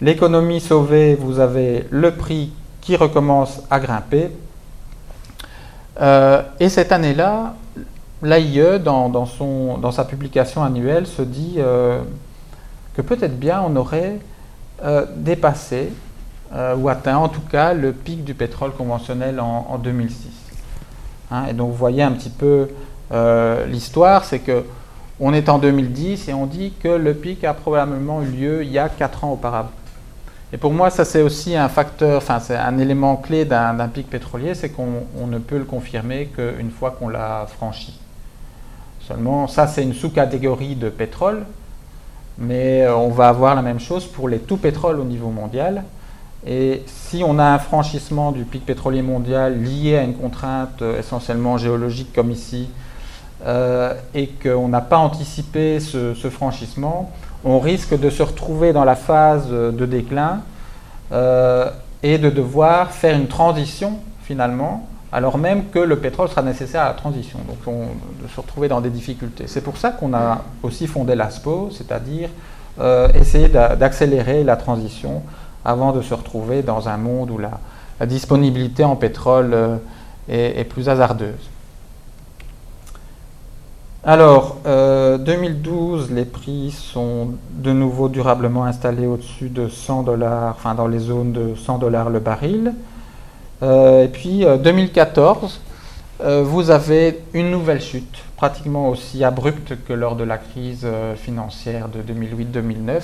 L'économie 0.00 0.60
sauvée, 0.60 1.14
vous 1.14 1.40
avez 1.40 1.86
le 1.90 2.12
prix 2.12 2.52
qui 2.80 2.96
recommence 2.96 3.62
à 3.70 3.80
grimper. 3.80 4.30
Euh, 6.00 6.42
et 6.58 6.68
cette 6.68 6.92
année-là, 6.92 7.54
l'AIE, 8.22 8.78
dans, 8.78 9.90
sa 9.92 10.04
publication 10.04 10.62
annuelle, 10.62 11.06
se 11.06 11.22
dit 11.22 11.56
euh, 11.58 12.00
que 12.94 13.02
peut-être 13.02 13.38
bien 13.38 13.62
on 13.66 13.76
aurait 13.76 14.18
dépassé 15.16 15.92
euh, 16.52 16.76
ou 16.76 16.88
atteint 16.88 17.16
en 17.16 17.28
tout 17.28 17.40
cas 17.40 17.74
le 17.74 17.92
pic 17.92 18.24
du 18.24 18.34
pétrole 18.34 18.72
conventionnel 18.72 19.40
en, 19.40 19.78
2006. 19.78 20.28
Hein, 21.30 21.44
et 21.48 21.52
donc 21.52 21.70
vous 21.70 21.76
voyez 21.76 22.02
un 22.02 22.12
petit 22.12 22.30
peu 22.30 22.68
l'histoire, 23.66 24.24
c'est 24.24 24.38
que 24.38 24.64
on 25.18 25.34
est 25.34 25.48
en 25.48 25.58
2010 25.58 26.28
et 26.28 26.32
on 26.32 26.46
dit 26.46 26.72
que 26.82 26.88
le 26.88 27.12
pic 27.12 27.44
a 27.44 27.52
probablement 27.52 28.22
eu 28.22 28.26
lieu 28.26 28.64
il 28.64 28.70
y 28.70 28.78
a 28.78 28.88
4 28.88 29.24
ans 29.24 29.32
auparavant. 29.32 29.70
Et 30.52 30.56
pour 30.56 30.72
moi, 30.72 30.90
ça 30.90 31.04
c'est 31.04 31.22
aussi 31.22 31.54
un 31.54 31.68
facteur, 31.68 32.16
enfin 32.16 32.40
c'est 32.40 32.56
un 32.56 32.78
élément 32.78 33.16
clé 33.16 33.44
d'un 33.44 33.88
pic 33.88 34.10
pétrolier, 34.10 34.54
c'est 34.54 34.70
qu'on 34.70 35.26
ne 35.26 35.38
peut 35.38 35.58
le 35.58 35.64
confirmer 35.64 36.26
qu'une 36.26 36.70
fois 36.70 36.90
qu'on 36.90 37.08
l'a 37.08 37.46
franchi. 37.46 38.00
Seulement, 39.00 39.46
ça 39.46 39.66
c'est 39.66 39.82
une 39.82 39.94
sous-catégorie 39.94 40.74
de 40.74 40.88
pétrole, 40.88 41.44
mais 42.38 42.88
on 42.88 43.10
va 43.10 43.28
avoir 43.28 43.54
la 43.54 43.62
même 43.62 43.78
chose 43.78 44.06
pour 44.06 44.28
les 44.28 44.38
tout 44.38 44.56
pétroles 44.56 44.98
au 44.98 45.04
niveau 45.04 45.30
mondial. 45.30 45.84
Et 46.46 46.82
si 46.86 47.22
on 47.24 47.38
a 47.38 47.44
un 47.44 47.58
franchissement 47.58 48.32
du 48.32 48.44
pic 48.44 48.64
pétrolier 48.64 49.02
mondial 49.02 49.62
lié 49.62 49.96
à 49.96 50.02
une 50.02 50.14
contrainte 50.14 50.82
essentiellement 50.98 51.58
géologique 51.58 52.12
comme 52.14 52.30
ici, 52.30 52.68
et 54.14 54.28
qu'on 54.42 54.68
n'a 54.68 54.80
pas 54.82 54.98
anticipé 54.98 55.80
ce, 55.80 56.14
franchissement, 56.30 57.10
on 57.44 57.58
risque 57.58 57.98
de 57.98 58.10
se 58.10 58.22
retrouver 58.22 58.72
dans 58.72 58.84
la 58.84 58.96
phase 58.96 59.48
de 59.50 59.86
déclin 59.86 60.42
et 61.10 62.18
de 62.18 62.30
devoir 62.30 62.90
faire 62.90 63.16
une 63.16 63.28
transition 63.28 63.98
finalement, 64.22 64.86
alors 65.12 65.38
même 65.38 65.70
que 65.70 65.78
le 65.78 65.98
pétrole 65.98 66.28
sera 66.28 66.42
nécessaire 66.42 66.82
à 66.82 66.88
la 66.88 66.94
transition. 66.94 67.38
Donc 67.48 67.58
on, 67.66 67.86
de 68.22 68.28
se 68.28 68.40
retrouver 68.40 68.68
dans 68.68 68.80
des 68.80 68.90
difficultés. 68.90 69.44
C'est 69.46 69.60
pour 69.60 69.76
ça 69.76 69.90
qu'on 69.90 70.14
a 70.14 70.42
aussi 70.62 70.86
fondé 70.86 71.14
l'ASPO, 71.14 71.70
c'est-à-dire 71.72 72.28
euh, 72.78 73.08
essayer 73.14 73.48
d'accélérer 73.48 74.44
la 74.44 74.56
transition 74.56 75.22
avant 75.64 75.92
de 75.92 76.02
se 76.02 76.14
retrouver 76.14 76.62
dans 76.62 76.88
un 76.88 76.96
monde 76.96 77.30
où 77.30 77.38
la, 77.38 77.60
disponibilité 78.06 78.82
en 78.82 78.96
pétrole 78.96 79.50
euh, 79.52 79.76
est, 80.28 80.64
plus 80.64 80.88
hasardeuse. 80.88 81.50
Alors, 84.02 84.56
2012, 84.64 84.64
euh, 84.66 86.14
les 86.14 86.24
prix 86.24 86.70
sont 86.70 87.32
de 87.50 87.70
nouveau 87.70 88.08
durablement 88.08 88.64
installés 88.64 89.06
au-dessus 89.06 89.50
de 89.50 89.68
100 89.68 90.04
dollars, 90.04 90.54
enfin 90.56 90.74
dans 90.74 90.88
les 90.88 90.98
zones 91.00 91.32
de 91.32 91.54
100 91.54 91.76
dollars 91.76 92.08
le 92.08 92.18
baril. 92.18 92.72
Euh, 93.62 94.04
et 94.04 94.08
puis 94.08 94.46
2014, 94.64 95.60
euh, 96.22 96.42
vous 96.42 96.70
avez 96.70 97.20
une 97.34 97.50
nouvelle 97.50 97.82
chute, 97.82 98.24
pratiquement 98.38 98.88
aussi 98.88 99.22
abrupte 99.22 99.74
que 99.86 99.92
lors 99.92 100.16
de 100.16 100.24
la 100.24 100.38
crise 100.38 100.86
financière 101.16 101.88
de 101.88 102.00
2008-2009. 102.00 103.02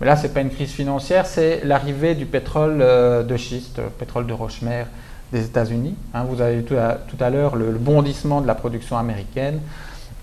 Mais 0.00 0.06
là, 0.06 0.16
ce 0.16 0.24
n'est 0.24 0.32
pas 0.32 0.40
une 0.40 0.50
crise 0.50 0.70
financière, 0.72 1.26
c'est 1.26 1.62
l'arrivée 1.64 2.14
du 2.14 2.26
pétrole 2.26 2.78
de 2.78 3.36
schiste, 3.36 3.80
pétrole 3.98 4.26
de 4.26 4.32
roche-mer 4.32 4.86
des 5.32 5.44
États-Unis. 5.44 5.94
Hein, 6.12 6.24
vous 6.28 6.40
avez 6.40 6.56
vu 6.56 6.64
tout 6.64 6.76
à, 6.76 7.30
l'heure 7.30 7.56
le 7.56 7.72
bondissement 7.72 8.40
de 8.40 8.46
la 8.46 8.54
production 8.54 8.98
américaine 8.98 9.60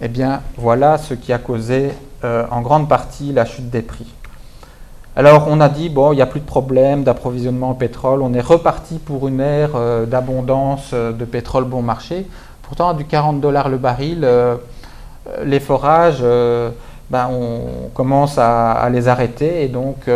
eh 0.01 0.07
bien 0.09 0.41
voilà 0.57 0.97
ce 0.97 1.13
qui 1.13 1.31
a 1.31 1.37
causé 1.37 1.91
euh, 2.23 2.45
en 2.51 2.61
grande 2.61 2.89
partie 2.89 3.31
la 3.31 3.45
chute 3.45 3.69
des 3.69 3.81
prix. 3.81 4.11
Alors 5.15 5.45
on 5.47 5.61
a 5.61 5.69
dit, 5.69 5.89
bon, 5.89 6.11
il 6.11 6.15
n'y 6.17 6.21
a 6.21 6.25
plus 6.25 6.39
de 6.39 6.45
problème 6.45 7.03
d'approvisionnement 7.03 7.69
en 7.69 7.73
pétrole, 7.75 8.21
on 8.21 8.33
est 8.33 8.41
reparti 8.41 8.97
pour 8.97 9.27
une 9.27 9.39
ère 9.39 9.71
euh, 9.75 10.05
d'abondance 10.05 10.91
euh, 10.93 11.11
de 11.13 11.23
pétrole 11.23 11.65
bon 11.65 11.81
marché. 11.81 12.27
Pourtant, 12.63 12.89
à 12.89 12.93
du 12.93 13.05
40 13.05 13.39
dollars 13.39 13.69
le 13.69 13.77
baril, 13.77 14.27
les 15.43 15.59
forages, 15.59 16.23
ben, 17.09 17.29
on 17.31 17.89
commence 17.93 18.37
à, 18.37 18.87
les 18.91 19.07
arrêter 19.07 19.63
et 19.63 19.67
donc 19.67 20.09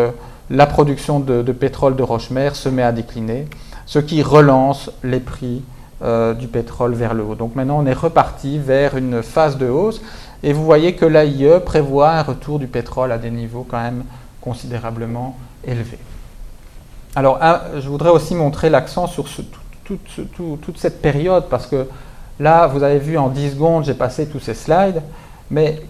la 0.49 0.65
production 0.65 1.19
de, 1.19 1.41
de 1.41 1.51
pétrole 1.51 1.95
de 1.95 2.03
roche-mer 2.03 2.55
se 2.55 2.69
met 2.69 2.83
à 2.83 2.91
décliner, 2.91 3.45
ce 3.85 3.99
qui 3.99 4.23
relance 4.23 4.91
les 5.03 5.19
prix 5.19 5.61
euh, 6.03 6.35
du 6.35 6.47
pétrole 6.47 6.93
vers 6.93 7.15
le 7.15 7.23
haut. 7.23 7.33
Donc 7.33 7.55
maintenant, 7.55 7.79
on 7.79 7.87
est 7.87 7.93
reparti 7.93 8.59
vers 8.59 8.95
une 8.95 9.23
phase 9.23 9.57
de 9.57 9.67
hausse. 9.67 9.99
Et 10.43 10.53
vous 10.53 10.63
voyez 10.63 10.93
que 10.93 11.05
l'AIE 11.05 11.59
prévoit 11.65 12.11
un 12.11 12.21
retour 12.21 12.59
du 12.59 12.67
pétrole 12.67 13.11
à 13.11 13.17
des 13.17 13.31
niveaux 13.31 13.65
quand 13.67 13.81
même 13.81 14.03
considérablement 14.39 15.35
élevés. 15.65 15.97
Alors, 17.15 17.39
je 17.79 17.89
voudrais 17.89 18.11
aussi 18.11 18.35
montrer 18.35 18.69
l'accent 18.69 19.07
sur 19.07 19.25
toute 19.85 20.77
cette 20.77 21.01
période, 21.01 21.45
parce 21.49 21.65
que 21.65 21.87
là, 22.39 22.67
vous 22.67 22.83
avez 22.83 22.99
vu 22.99 23.17
en 23.17 23.29
10 23.29 23.53
secondes, 23.53 23.83
j'ai 23.83 23.95
passé 23.95 24.27
tous 24.27 24.39
ces 24.39 24.53
slides, 24.53 25.01
mais 25.49 25.81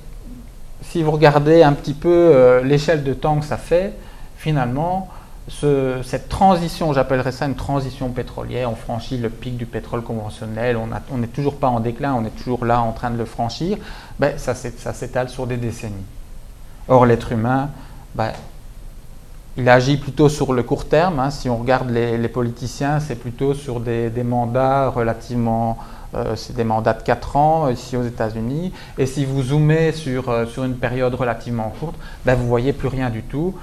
si 0.81 1.03
vous 1.03 1.11
regardez 1.11 1.63
un 1.63 1.73
petit 1.73 1.93
peu 1.93 2.09
euh, 2.09 2.63
l'échelle 2.63 3.03
de 3.03 3.13
temps 3.13 3.39
que 3.39 3.45
ça 3.45 3.57
fait, 3.57 3.93
finalement, 4.37 5.09
cette 5.49 6.27
transition, 6.27 6.91
j'appellerais 6.91 7.31
ça 7.31 7.45
une 7.45 7.55
transition 7.55 8.09
pétrolière, 8.09 8.69
on 8.69 8.75
franchit 8.75 9.17
le 9.17 9.29
pic 9.29 9.55
du 9.55 9.65
pétrole 9.65 10.03
conventionnel, 10.03 10.77
on 10.77 11.17
n'est 11.17 11.27
toujours 11.27 11.55
pas 11.55 11.67
en 11.67 11.79
déclin, 11.79 12.13
on 12.13 12.25
est 12.25 12.35
toujours 12.35 12.65
là 12.65 12.81
en 12.81 12.91
train 12.91 13.11
de 13.11 13.17
le 13.17 13.25
franchir, 13.25 13.77
ben, 14.19 14.37
ça, 14.37 14.53
s'étale 14.53 15.29
sur 15.29 15.47
des 15.47 15.57
décennies. 15.57 15.95
Or, 16.89 17.05
l'être 17.05 17.31
humain, 17.31 17.69
ben, 18.13 18.31
il 19.57 19.67
agit 19.69 19.97
plutôt 19.97 20.29
sur 20.29 20.53
le 20.53 20.61
court 20.63 20.85
terme. 20.85 21.19
Hein. 21.19 21.31
Si 21.31 21.49
on 21.49 21.57
regarde 21.57 21.89
les, 21.89 22.27
politiciens, 22.27 22.99
c'est 22.99 23.15
plutôt 23.15 23.53
sur 23.53 23.79
des, 23.79 24.11
mandats 24.23 24.89
relativement... 24.89 25.77
Euh, 26.15 26.37
c'est 26.37 26.55
des 26.55 26.63
mandats 26.63 26.93
de 26.93 27.03
4 27.03 27.35
ans 27.35 27.69
ici 27.69 27.97
aux 27.97 28.03
États-Unis. 28.03 28.71
Et 28.97 29.05
si 29.05 29.25
vous 29.25 29.43
zoomez 29.43 29.91
sur, 29.91 30.29
euh, 30.29 30.45
sur 30.45 30.63
une 30.63 30.75
période 30.75 31.13
relativement 31.13 31.73
courte, 31.81 31.95
ben, 32.25 32.35
vous 32.35 32.47
voyez 32.47 32.71
plus 32.71 32.87
rien 32.87 33.09
du 33.09 33.23
tout. 33.23 33.55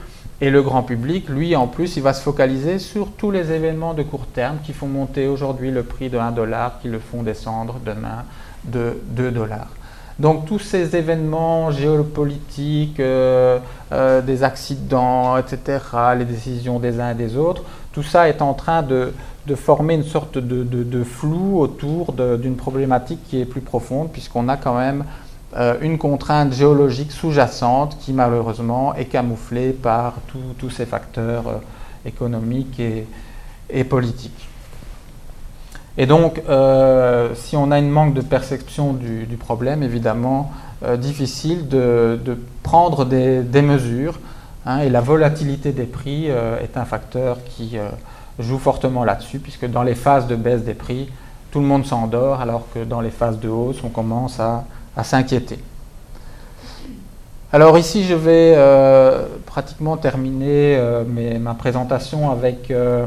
Et 0.43 0.51
le 0.51 0.63
grand 0.63 0.83
public, 0.83 1.31
lui, 1.31 1.57
en 1.57 1.69
plus, 1.69 1.97
il 1.97 2.03
va 2.03 2.13
se 2.13 2.23
focaliser 2.23 2.79
sur 2.79 3.13
tous 3.13 3.31
les 3.31 3.51
événements 3.51 3.95
de 3.95 4.03
court 4.03 4.27
terme 4.27 4.59
qui 4.63 4.75
font 4.75 4.89
monter 4.89 5.27
aujourd'hui 5.27 5.71
le 5.71 5.85
prix 5.85 6.11
de 6.11 6.19
1 6.19 6.33
dollar, 6.33 6.81
qui 6.83 6.89
le 6.89 6.99
font 6.99 7.23
descendre 7.23 7.77
demain 7.85 8.25
de 8.65 8.99
2 9.13 9.31
dollars. 9.31 9.71
Donc 10.19 10.47
tous 10.47 10.61
ces 10.61 10.95
événements 10.95 11.73
géopolitiques, 11.73 13.01
euh, 13.01 13.59
euh, 13.93 14.23
des 14.23 14.45
accidents, 14.45 15.37
etc., 15.37 15.79
les 16.17 16.25
décisions 16.25 16.79
des 16.79 17.01
uns 17.01 17.11
et 17.11 17.15
des 17.15 17.37
autres, 17.37 17.63
tout 17.93 18.05
ça 18.05 18.29
est 18.29 18.41
en 18.41 18.55
train 18.55 18.83
de, 18.83 19.13
former 19.57 19.95
une 19.95 20.05
sorte 20.05 20.39
de 20.39 21.05
flou 21.05 21.61
autour 21.61 22.13
d'une 22.13 22.57
problématique 22.57 23.21
qui 23.29 23.41
est 23.41 23.45
plus 23.45 23.61
profonde, 23.61 24.11
puisqu'on 24.13 24.49
a 24.49 24.57
quand 24.57 24.77
même 24.77 25.05
euh, 25.57 25.77
une 25.83 25.99
contrainte 25.99 26.53
géologique 26.53 27.13
sous-jacente 27.13 27.97
qui 28.01 28.13
malheureusement 28.13 28.95
est 28.95 29.05
camouflée 29.05 29.71
par 29.71 30.15
tous 30.59 30.71
ces 30.71 30.85
facteurs 30.85 31.61
économiques 32.05 32.81
et, 33.71 33.85
politiques. 33.85 34.49
Et 35.97 36.07
donc, 36.07 36.43
euh, 36.49 37.31
si 37.35 37.57
on 37.57 37.71
a 37.71 37.79
une 37.79 37.91
manque 37.91 38.15
de 38.15 38.21
perception 38.21 38.93
du, 38.93 39.37
problème, 39.39 39.83
évidemment, 39.83 40.51
difficile 40.99 41.69
de, 41.69 42.19
prendre 42.63 43.05
des, 43.05 43.63
mesures. 43.63 44.19
Hein, 44.67 44.81
et 44.81 44.91
la 44.91 45.01
volatilité 45.01 45.73
des 45.73 45.85
prix 45.85 46.27
est 46.27 46.77
un 46.77 46.85
facteur 46.85 47.39
qui 47.45 47.77
joue 48.39 48.59
fortement 48.59 49.05
là-dessus, 49.05 49.39
puisque 49.39 49.67
dans 49.67 49.83
les 49.83 49.95
phases 49.95 50.27
de 50.27 50.37
baisse 50.37 50.65
des 50.65 50.75
prix, 50.75 51.09
tout 51.53 51.61
le 51.61 51.67
monde 51.67 51.87
s'endort, 51.87 52.41
alors 52.41 52.67
que 52.75 52.83
dans 52.83 53.01
les 53.01 53.11
phases 53.11 53.39
de 53.39 53.49
hausse, 53.49 53.83
on 53.85 53.91
commence 53.91 54.41
à 54.41 54.65
s'inquiéter. 55.05 55.59
Alors 57.55 57.79
ici, 57.79 58.03
je 58.03 58.15
vais 58.15 58.55
euh, 58.57 59.27
pratiquement 59.47 59.97
terminer 59.97 60.75
euh, 60.77 61.05
ma 61.39 61.55
présentation 61.55 62.33
avec 62.33 62.69
euh, 62.73 63.07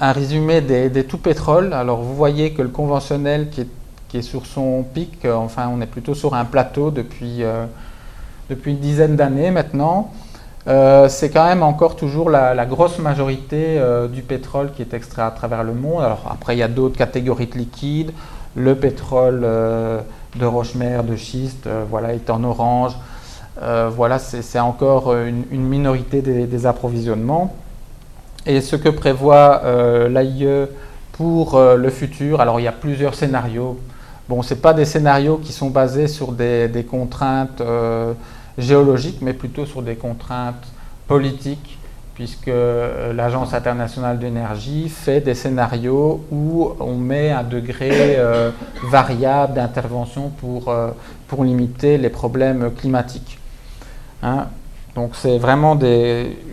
un 0.00 0.12
résumé 0.12 0.60
des, 0.60 1.04
tout 1.04 1.18
pétroles. 1.18 1.72
Alors 1.72 2.02
vous 2.02 2.14
voyez 2.14 2.52
que 2.52 2.62
le 2.62 2.68
conventionnel 2.68 3.48
qui 3.50 3.62
est, 3.62 4.22
sur 4.22 4.46
son 4.46 4.84
pic, 4.84 5.26
enfin 5.26 5.68
on 5.74 5.80
est 5.80 5.86
plutôt 5.86 6.14
sur 6.14 6.34
un 6.34 6.44
plateau 6.44 6.92
depuis, 6.92 7.42
depuis 8.48 8.70
une 8.70 8.78
dizaine 8.78 9.16
d'années 9.16 9.50
maintenant. 9.50 10.12
c'est 10.66 11.30
quand 11.32 11.46
même 11.46 11.64
encore 11.64 11.96
toujours 11.96 12.30
la, 12.30 12.64
grosse 12.66 13.00
majorité 13.00 13.80
du 14.12 14.22
pétrole 14.22 14.70
qui 14.70 14.82
est 14.82 14.94
extrait 14.94 15.22
à 15.22 15.32
travers 15.32 15.64
le 15.64 15.74
monde. 15.74 16.04
Alors 16.04 16.30
après, 16.30 16.54
il 16.54 16.60
y 16.60 16.62
a 16.62 16.68
d'autres 16.68 16.96
catégories 16.96 17.48
de 17.48 17.58
liquides. 17.58 18.12
Le 18.54 18.76
pétrole 18.76 19.44
de 20.36 20.46
roche-mer, 20.46 21.04
de 21.04 21.16
schiste, 21.16 21.66
euh, 21.66 21.84
voilà, 21.88 22.14
est 22.14 22.30
en 22.30 22.42
orange. 22.44 22.96
Euh, 23.62 23.90
voilà, 23.94 24.18
c'est 24.18 24.58
encore 24.58 25.14
une, 25.14 25.44
minorité 25.52 26.22
des, 26.22 26.66
approvisionnements. 26.66 27.54
Et 28.46 28.60
ce 28.60 28.76
que 28.76 28.88
prévoit 28.88 29.62
euh, 29.64 30.08
l'AIE 30.08 30.68
pour 31.12 31.58
le 31.60 31.90
futur, 31.90 32.40
alors 32.40 32.58
il 32.58 32.64
y 32.64 32.68
a 32.68 32.72
plusieurs 32.72 33.14
scénarios. 33.14 33.78
Bon, 34.28 34.42
ce 34.42 34.54
pas 34.54 34.74
des 34.74 34.84
scénarios 34.84 35.36
qui 35.36 35.52
sont 35.52 35.70
basés 35.70 36.08
sur 36.08 36.32
des, 36.32 36.86
contraintes 36.90 37.62
géologiques, 38.58 39.18
mais 39.22 39.32
plutôt 39.32 39.64
sur 39.64 39.80
des 39.82 39.94
contraintes 39.94 40.66
politiques 41.06 41.78
puisque 42.14 42.48
euh, 42.48 43.12
l'Agence 43.12 43.54
internationale 43.54 44.18
d'énergie 44.18 44.88
fait 44.88 45.20
des 45.20 45.34
scénarios 45.34 46.24
où 46.30 46.70
on 46.78 46.94
met 46.94 47.30
un 47.32 47.42
degré 47.42 47.90
euh, 48.16 48.50
variable 48.84 49.54
d'intervention 49.54 50.30
pour, 50.30 50.68
euh, 50.68 50.90
pour 51.26 51.44
limiter 51.44 51.98
les 51.98 52.10
problèmes 52.10 52.70
climatiques. 52.72 53.38
Hein. 54.22 54.46
Donc 54.94 55.10
c'est 55.14 55.38
vraiment 55.38 55.78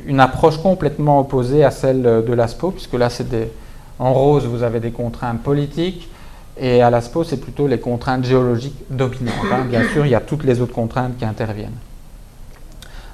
une 0.08 0.20
approche 0.20 0.58
complètement 0.58 1.20
opposée 1.20 1.64
à 1.64 1.72
celle 1.72 2.02
de 2.02 2.34
l'ASPO, 2.34 2.72
puisque 2.72 2.94
là 2.94 3.10
c'est 3.10 3.30
des, 3.30 3.52
en 4.00 4.14
rose 4.14 4.46
vous 4.46 4.64
avez 4.64 4.80
des 4.80 4.92
contraintes 4.92 5.42
politiques, 5.42 6.10
et 6.58 6.82
à 6.82 6.90
l'ASPO 6.90 7.24
c'est 7.24 7.38
plutôt 7.38 7.68
les 7.68 7.80
contraintes 7.80 8.26
géologiques 8.26 8.84
dominantes. 8.90 9.36
Hein. 9.52 9.66
Bien 9.70 9.88
sûr, 9.90 10.06
il 10.06 10.12
y 10.12 10.16
a 10.16 10.22
toutes 10.22 10.44
les 10.44 10.60
autres 10.60 10.74
contraintes 10.74 11.18
qui 11.18 11.26
interviennent. 11.26 11.78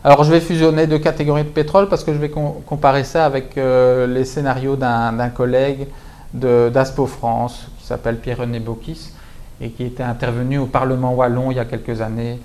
Alors 0.04 0.24
je 0.24 0.32
vais 0.32 0.40
fusionner 0.40 0.88
deux 0.88 1.00
catégories 1.00 1.44
de 1.44 1.50
pétrole 1.50 1.90
parce 1.90 2.04
que 2.06 2.14
je 2.14 2.18
vais 2.18 2.30
comparer 2.30 3.04
ça 3.04 3.26
avec 3.26 3.58
euh, 3.58 4.08
les 4.08 4.24
scénarios 4.24 4.78
d'un 4.78 5.30
collègue 5.30 5.88
d'Aspo 6.34 7.08
France 7.08 7.68
qui 7.80 7.86
s'appelle 7.86 8.18
Pierre-René 8.18 8.60
Bocquis 8.60 9.12
et 9.60 9.70
qui 9.72 9.84
était 9.84 10.04
intervenu 10.04 10.60
au 10.60 10.66
Parlement 10.68 11.14
wallon 11.14 11.52
il 11.52 11.58
y 11.58 11.60
a 11.60 11.66
quelques 11.66 12.00
années 12.00 12.40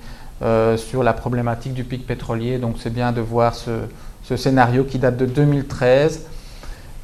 sur 0.76 1.02
la 1.02 1.12
problématique 1.12 1.74
du 1.74 1.85
pic 1.85 2.07
pétrolier. 2.07 2.59
Donc 2.59 2.76
c'est 2.78 2.92
bien 2.92 3.12
de 3.12 3.20
voir 3.20 3.55
ce, 3.55 4.37
scénario 4.37 4.85
qui 4.85 4.98
date 4.98 5.16
de 5.16 5.26
2013. 5.26 6.26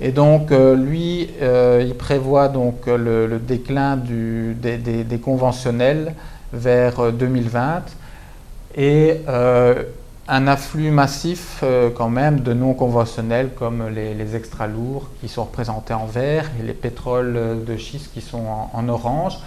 Et 0.00 0.12
donc 0.12 0.50
lui, 0.50 1.28
il 1.40 1.94
prévoit 1.98 2.48
donc 2.48 2.86
le, 2.86 3.38
déclin 3.38 3.96
des, 3.96 5.20
conventionnels 5.22 6.14
vers 6.52 7.12
2020 7.12 7.82
et 8.76 9.20
un 10.28 10.46
afflux 10.46 10.90
massif 10.90 11.60
euh, 11.62 11.88
quand 11.90 12.10
même 12.10 12.40
de 12.40 12.52
non 12.52 12.74
conventionnels 12.74 13.50
comme 13.54 13.88
les, 13.88 14.36
extra 14.36 14.66
lourds 14.66 15.08
qui 15.20 15.28
sont 15.28 15.44
représentés 15.44 15.94
en 15.94 16.04
vert 16.04 16.44
et 16.60 16.66
les 16.66 16.74
pétroles 16.74 17.64
de 17.66 17.76
schiste 17.76 18.12
qui 18.12 18.20
sont 18.20 18.44
en, 18.72 18.88
orange. 18.88 19.38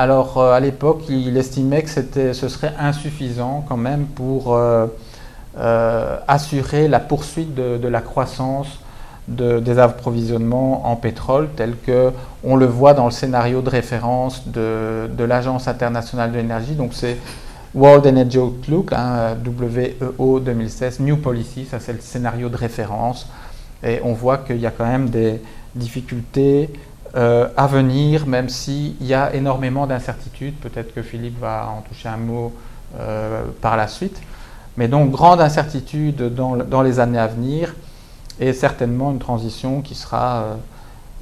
Euh, 0.00 0.02
alors 0.02 0.38
euh, 0.38 0.52
à 0.52 0.60
l'époque, 0.60 1.02
il 1.08 1.36
estimait 1.36 1.82
que 1.82 1.90
ce 1.90 2.48
serait 2.48 2.74
insuffisant 2.78 3.64
quand 3.68 3.76
même 3.76 4.06
pour 4.06 4.58
assurer 6.28 6.88
la 6.88 7.00
poursuite 7.00 7.54
de, 7.54 7.88
la 7.88 8.00
croissance 8.00 8.78
des 9.28 9.78
approvisionnements 9.78 10.90
en 10.90 10.96
pétrole 10.96 11.48
tel 11.56 11.74
que 11.86 12.10
on 12.42 12.56
le 12.56 12.66
voit 12.66 12.94
dans 12.94 13.04
le 13.04 13.10
scénario 13.10 13.60
de 13.60 13.70
référence 13.70 14.48
de, 14.48 15.08
de 15.16 15.24
l'Agence 15.24 15.68
internationale 15.68 16.32
de 16.32 16.36
l'énergie. 16.36 16.74
Donc 16.74 16.94
c'est 16.94 17.16
World 17.74 18.06
Energy 18.06 18.38
Outlook, 18.38 18.92
hein, 18.92 19.36
WEO 19.46 20.40
2016, 20.40 21.00
New 21.00 21.18
Policy, 21.18 21.66
ça 21.66 21.78
c'est 21.78 21.92
le 21.92 22.00
scénario 22.00 22.48
de 22.48 22.56
référence. 22.56 23.28
Et 23.84 24.00
on 24.02 24.12
voit 24.12 24.38
qu'il 24.38 24.58
y 24.58 24.66
a 24.66 24.70
quand 24.70 24.86
même 24.86 25.10
des 25.10 25.40
difficultés 25.74 26.70
euh, 27.16 27.48
à 27.56 27.66
venir, 27.66 28.24
même 28.26 28.48
s'il 28.48 29.04
y 29.04 29.14
a 29.14 29.34
énormément 29.34 29.88
d'incertitudes. 29.88 30.54
Peut-être 30.56 30.94
que 30.94 31.02
Philippe 31.02 31.40
va 31.40 31.68
en 31.76 31.80
toucher 31.80 32.08
un 32.08 32.16
mot 32.16 32.52
euh, 33.00 33.42
par 33.60 33.76
la 33.76 33.88
suite. 33.88 34.20
Mais 34.76 34.86
donc, 34.86 35.10
grande 35.10 35.40
incertitude 35.40 36.32
dans, 36.32 36.82
les 36.82 37.00
années 37.00 37.18
à 37.18 37.26
venir 37.26 37.74
et 38.38 38.52
certainement 38.52 39.10
une 39.10 39.18
transition 39.18 39.80
qui 39.80 39.96
sera 39.96 40.44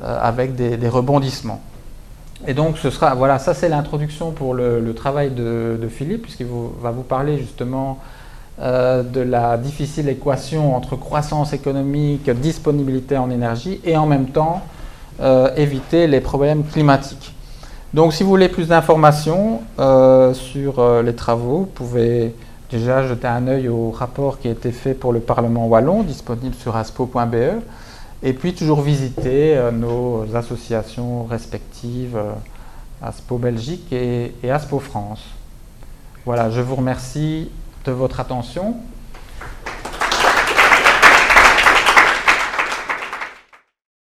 euh, 0.02 0.20
avec 0.20 0.54
des 0.54 0.88
rebondissements. 0.88 1.62
Et 2.46 2.52
donc, 2.52 2.76
ce 2.76 2.90
sera, 2.90 3.14
voilà, 3.14 3.38
ça 3.38 3.54
c'est 3.54 3.70
l'introduction 3.70 4.30
pour 4.30 4.52
le, 4.52 4.92
travail 4.94 5.30
de, 5.30 5.88
Philippe, 5.90 6.22
puisqu'il 6.22 6.46
va 6.82 6.90
vous 6.90 7.02
parler 7.02 7.38
justement 7.38 7.98
de 8.60 9.20
la 9.20 9.56
difficile 9.56 10.08
équation 10.08 10.76
entre 10.76 10.96
croissance 10.96 11.52
économique, 11.52 12.28
disponibilité 12.30 13.16
en 13.16 13.30
énergie 13.30 13.80
et 13.84 13.96
en 13.96 14.06
même 14.06 14.26
temps 14.26 14.62
euh, 15.20 15.54
éviter 15.56 16.06
les 16.06 16.20
problèmes 16.20 16.64
climatiques. 16.64 17.34
Donc, 17.94 18.12
si 18.12 18.22
vous 18.22 18.28
voulez 18.28 18.48
plus 18.48 18.68
d'informations 18.68 19.62
euh, 19.78 20.34
sur 20.34 21.02
les 21.02 21.14
travaux, 21.14 21.60
vous 21.60 21.66
pouvez 21.66 22.34
déjà 22.70 23.06
jeter 23.06 23.26
un 23.26 23.46
œil 23.46 23.68
au 23.68 23.90
rapport 23.90 24.38
qui 24.38 24.48
a 24.48 24.50
été 24.50 24.72
fait 24.72 24.94
pour 24.94 25.12
le 25.12 25.20
Parlement 25.20 25.66
wallon, 25.66 26.02
disponible 26.02 26.54
sur 26.54 26.76
aspo.be. 26.76 27.62
Et 28.22 28.32
puis 28.32 28.52
toujours 28.52 28.80
visiter 28.80 29.56
euh, 29.56 29.70
nos 29.70 30.26
associations 30.34 31.24
respectives, 31.24 32.16
euh, 32.16 32.32
ASPO 33.00 33.38
Belgique 33.38 33.92
et, 33.92 34.32
ASPO 34.50 34.80
France. 34.80 35.22
Voilà, 36.24 36.50
je 36.50 36.60
vous 36.60 36.74
remercie 36.74 37.48
de 37.84 37.92
votre 37.92 38.18
attention. 38.18 38.74